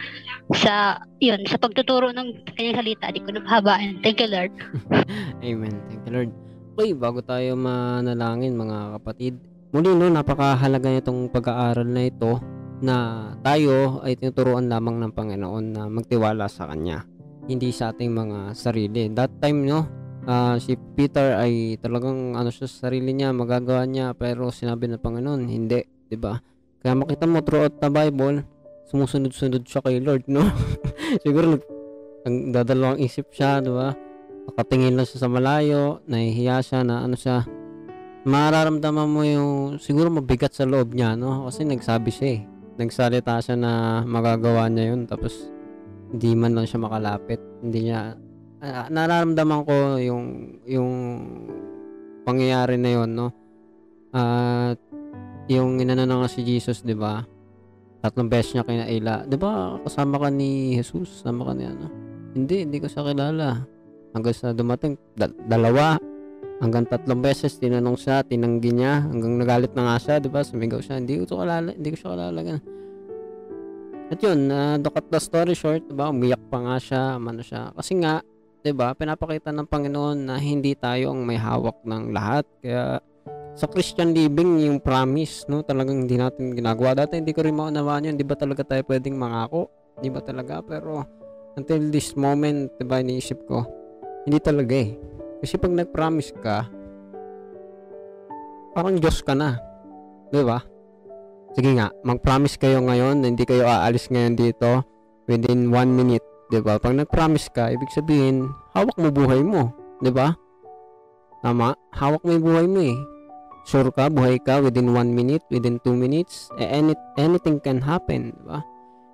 [0.55, 4.55] sa yun sa pagtuturo ng kanyang salita di ko na mahabain thank you Lord
[5.47, 5.75] Amen.
[5.91, 6.31] Thank you, Lord.
[6.73, 9.37] Okay, bago tayo manalangin mga kapatid.
[9.73, 12.41] Muli no, napakahalaga nitong pag-aaral na ito
[12.83, 17.05] na tayo ay tinuturuan lamang ng Panginoon na magtiwala sa Kanya.
[17.49, 19.11] Hindi sa ating mga sarili.
[19.12, 19.85] That time no,
[20.29, 25.03] ah, si Peter ay talagang ano siya sa sarili niya, magagawa niya pero sinabi ng
[25.03, 25.81] Panginoon, hindi,
[26.12, 26.36] 'di ba?
[26.84, 28.44] Kaya makita mo throughout the Bible,
[28.92, 30.44] sumusunod-sunod siya kay Lord, no?
[31.24, 31.62] Siguro nag
[32.28, 33.96] ang dadalawang isip siya, 'di ba?
[34.48, 37.46] nakatingin lang siya sa malayo, nahihiya siya na ano siya,
[38.26, 41.46] mararamdaman mo yung siguro mabigat sa loob niya, no?
[41.46, 42.40] Kasi nagsabi siya eh.
[42.72, 45.50] Nagsalita siya na magagawa niya yun, tapos
[46.10, 47.40] hindi man lang siya makalapit.
[47.62, 48.18] Hindi niya,
[48.62, 50.24] ah, nararamdaman ko yung,
[50.66, 50.90] yung
[52.26, 53.28] pangyayari na yun, no?
[54.12, 54.78] At
[55.59, 57.24] yung inano na nga si Jesus, di ba?
[58.03, 59.26] Tatlong beses niya kinaila.
[59.26, 61.22] Di ba kasama ka ni Jesus?
[61.22, 61.86] Kasama ka ni ano?
[62.32, 63.62] Hindi, hindi ko siya kilala
[64.12, 65.96] hanggang sa dumating da- dalawa
[66.62, 70.78] hanggang tatlong beses tinanong siya tinanggi niya hanggang nagalit na nga siya di ba sumigaw
[70.78, 72.64] siya hindi ko to kalala hindi ko siya kalala ganun.
[74.12, 77.42] at yun uh, to cut the story short di ba umiyak pa nga siya ano
[77.42, 78.22] siya kasi nga
[78.62, 83.03] di ba pinapakita ng Panginoon na hindi tayo ang may hawak ng lahat kaya
[83.53, 88.09] sa Christian living yung promise no talagang hindi natin ginagawa dati hindi ko rin maunawaan
[88.09, 89.68] yun di ba talaga tayo pwedeng mangako
[90.00, 91.05] di ba talaga pero
[91.61, 93.82] until this moment di ba iniisip ko
[94.22, 94.94] hindi talaga eh.
[95.42, 96.70] Kasi pag nag-promise ka,
[98.70, 99.59] parang Diyos ka na.
[100.30, 100.62] Di ba?
[101.53, 104.86] Sige nga, mag-promise kayo ngayon hindi kayo aalis ngayon dito
[105.26, 106.24] within one minute.
[106.48, 106.78] Di ba?
[106.78, 108.46] Pag nag-promise ka, ibig sabihin,
[108.78, 109.74] hawak mo buhay mo.
[109.98, 110.30] Di ba?
[111.42, 111.74] Tama?
[111.90, 112.96] Hawak mo yung buhay mo eh.
[113.62, 118.34] Sure ka, buhay ka within one minute, within two minutes, eh, any, anything can happen.
[118.34, 118.58] Di ba?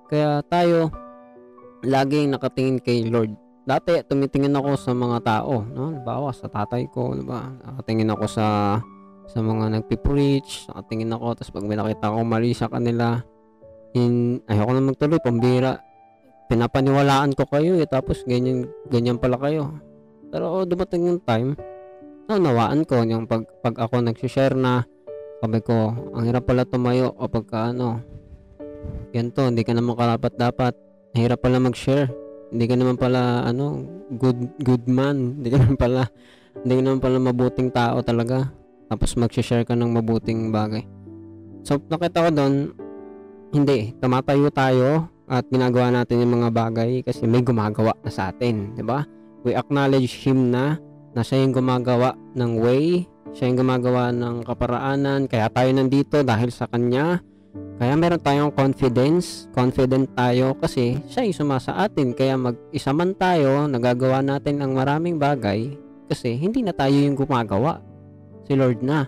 [0.09, 0.88] Kaya tayo,
[1.84, 3.36] laging nakatingin kay Lord
[3.68, 5.92] dati tumitingin ako sa mga tao, no?
[5.92, 7.53] Halimbawa sa tatay ko, 'di ba?
[7.53, 8.46] Nakatingin ako sa
[9.28, 13.20] sa mga nagpi-preach, nakatingin ako tapos pag may nakita ko mali sa kanila,
[13.92, 15.84] in ayoko na magtuloy, pambira.
[16.49, 19.76] Pinapaniwalaan ko kayo eh, tapos ganyan ganyan pala kayo.
[20.32, 21.53] Pero oh, dumating yung time,
[22.37, 24.85] nawaan ko yung pag, pag ako nag-share na
[25.39, 28.03] sabi ko, ang hirap pala tumayo o pagka ano,
[29.14, 30.74] ganito, hindi ka naman karapat dapat.
[31.14, 32.11] Hirap pala mag-share.
[32.51, 33.87] Hindi ka naman pala ano
[34.18, 35.16] good good man.
[35.39, 36.03] Hindi ka naman pala
[36.59, 38.51] hindi ka naman pala mabuting tao talaga.
[38.91, 40.83] Tapos mag-share ka ng mabuting bagay.
[41.62, 42.55] So nakita ko doon
[43.53, 48.74] hindi tumatayo tayo at ginagawa natin yung mga bagay kasi may gumagawa na sa atin
[48.74, 49.05] di ba?
[49.45, 50.81] We acknowledge him na
[51.19, 56.55] na siya yung gumagawa ng way siya yung gumagawa ng kaparaanan kaya tayo nandito dahil
[56.55, 57.19] sa kanya
[57.79, 62.11] kaya meron tayong confidence, confident tayo kasi siya yung sumasa atin.
[62.11, 65.79] Kaya mag-isa man tayo, nagagawa natin ang maraming bagay
[66.11, 67.79] kasi hindi na tayo yung gumagawa.
[68.51, 69.07] Si Lord na.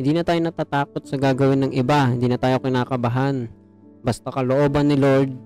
[0.00, 2.08] Hindi na tayo natatakot sa gagawin ng iba.
[2.08, 3.52] Hindi na tayo kinakabahan.
[4.00, 5.36] Basta kalooban ni Lord,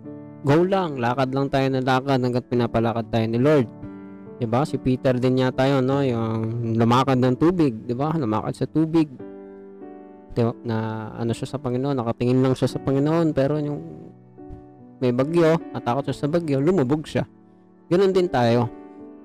[0.47, 1.03] go lang.
[1.03, 3.67] Lakad lang tayo na lakad hanggat pinapalakad tayo ni Lord.
[4.41, 4.65] 'Di ba?
[4.65, 6.01] Si Peter din yata 'yon, no?
[6.01, 8.17] Yung lumakad ng tubig, 'di ba?
[8.17, 9.13] Lumakad sa tubig.
[10.33, 10.57] 'Di ba?
[10.65, 10.77] Na
[11.21, 13.79] ano siya sa Panginoon, nakatingin lang siya sa Panginoon, pero yung
[15.05, 17.29] may bagyo, natakot siya sa bagyo, lumubog siya.
[17.93, 18.73] Ganun din tayo.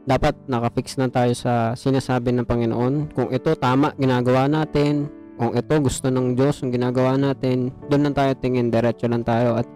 [0.05, 3.15] Dapat nakafix na tayo sa sinasabi ng Panginoon.
[3.15, 8.15] Kung ito tama ginagawa natin, kung ito gusto ng Diyos yung ginagawa natin, doon lang
[8.15, 9.67] tayo tingin, diretso lang tayo at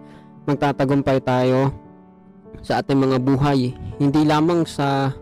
[0.48, 1.68] magtatagumpay tayo
[2.64, 3.76] sa ating mga buhay.
[4.00, 5.12] Hindi lamang sa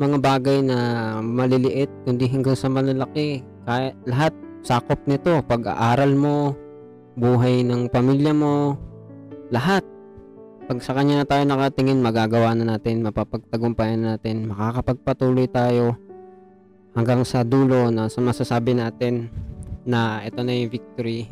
[0.00, 0.78] mga bagay na
[1.20, 3.44] maliliit, kundi hanggang sa malalaki.
[3.68, 4.32] Kaya lahat
[4.64, 6.56] sakop nito, pag-aaral mo,
[7.20, 8.80] buhay ng pamilya mo,
[9.52, 9.84] lahat.
[10.64, 15.98] Pag sa kanya na tayo nakatingin, magagawa na natin, mapapagtagumpayan na natin, makakapagpatuloy tayo
[16.96, 19.28] hanggang sa dulo na sa masasabi natin
[19.84, 21.28] na ito na yung victory.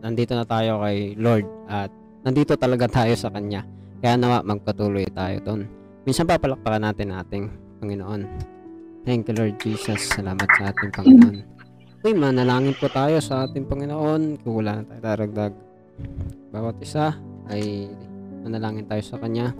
[0.00, 1.90] Nandito na tayo kay Lord at
[2.22, 3.66] nandito talaga tayo sa Kanya.
[3.98, 5.60] Kaya nawa magpatuloy tayo doon.
[6.06, 8.22] Minsan papalakpakan natin ating Panginoon.
[9.06, 10.10] Thank you Lord Jesus.
[10.12, 11.36] Salamat sa ating Panginoon.
[12.02, 14.42] Uy, manalangin po tayo sa ating Panginoon.
[14.42, 15.54] Kung wala na tayo daragdag.
[16.50, 17.14] Bawat isa
[17.48, 17.90] ay
[18.42, 19.54] manalangin tayo sa Kanya.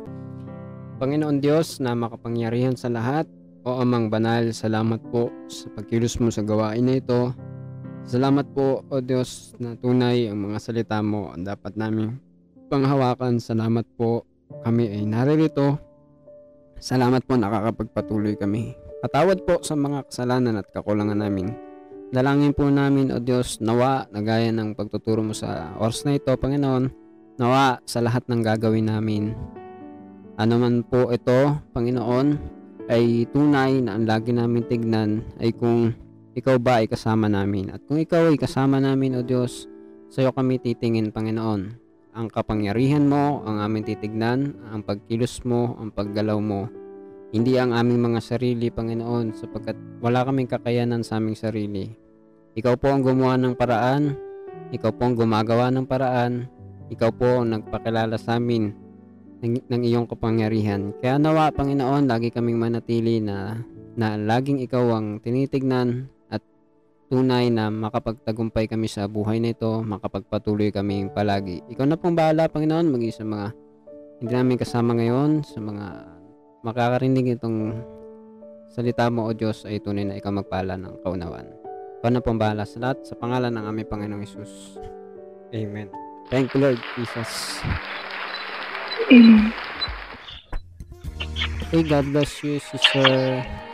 [0.97, 3.29] Panginoon Diyos na makapangyarihan sa lahat,
[3.67, 7.35] o Amang Banal, salamat po sa pagkilos mo sa gawain na ito.
[8.07, 12.14] Salamat po, O Diyos, na tunay ang mga salita mo ang dapat namin
[12.71, 13.43] panghawakan.
[13.43, 14.23] Salamat po,
[14.62, 15.86] kami ay naririto.
[16.77, 18.77] Salamat po, nakakapagpatuloy kami.
[19.01, 21.57] Patawad po sa mga kasalanan at kakulangan namin.
[22.12, 26.29] Dalangin po namin, O Diyos, nawa na gaya ng pagtuturo mo sa oras na ito,
[26.37, 26.93] Panginoon,
[27.41, 29.33] nawa sa lahat ng gagawin namin.
[30.37, 32.37] Ano man po ito, Panginoon,
[32.93, 35.97] ay tunay na ang lagi namin tignan ay kung
[36.37, 37.72] ikaw ba ay kasama namin.
[37.72, 39.64] At kung ikaw ay kasama namin, O Diyos,
[40.12, 41.86] sa iyo kami titingin, Panginoon.
[42.17, 46.64] Ang kapangyarihan mo, ang aming titignan, ang pagkilos mo, ang paggalaw mo.
[47.29, 51.93] Hindi ang aming mga sarili, Panginoon, sapagkat wala kaming kakayanan sa aming sarili.
[52.57, 54.17] Ikaw po ang gumawa ng paraan,
[54.73, 56.49] ikaw po ang gumagawa ng paraan,
[56.89, 58.73] ikaw po ang nagpakilala sa amin
[59.45, 60.97] ng, ng iyong kapangyarihan.
[61.05, 63.61] Kaya nawa, Panginoon, lagi kaming manatili na,
[63.93, 66.09] na laging ikaw ang tinitignan
[67.07, 71.63] tunay na makapagtagumpay kami sa buhay na ito, makapagpatuloy kaming palagi.
[71.71, 73.47] Ikaw na pong bahala, Panginoon, maging sa mga
[74.19, 75.87] hindi namin kasama ngayon, sa mga
[76.67, 77.79] makakarinig itong
[78.73, 81.47] salita mo, O Diyos, ay tunay na ikaw magpala ng kaunawan.
[82.03, 84.81] Ikaw na pong bahala sa lahat, sa pangalan ng aming Panginoong Isus.
[85.55, 85.87] Amen.
[86.27, 87.63] Thank you, Lord Jesus.
[89.07, 89.55] Amen.
[91.71, 93.66] Hey, God bless you, Sister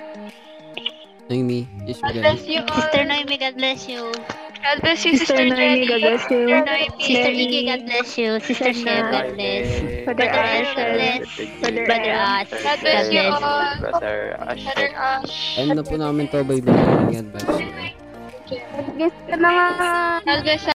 [1.33, 1.64] Noemi.
[1.89, 2.76] Yes, God bless you all.
[2.76, 4.12] Sister Noemi, God bless you.
[4.62, 5.89] God bless you, Sister Noemi.
[5.89, 6.45] God bless you.
[7.01, 8.41] Sister Iggy, God bless you.
[8.41, 9.80] Sister Shev, God bless.
[10.05, 11.24] Brother Brother Ash, God bless.
[11.61, 12.51] Brother Brother Ash.
[12.62, 13.64] God bless you God all.
[13.80, 14.64] Brother Ash.
[14.64, 15.57] Brother Ash.
[15.57, 16.76] Ano na po namin to, baby.
[17.09, 17.72] God bless you.
[20.28, 20.66] God bless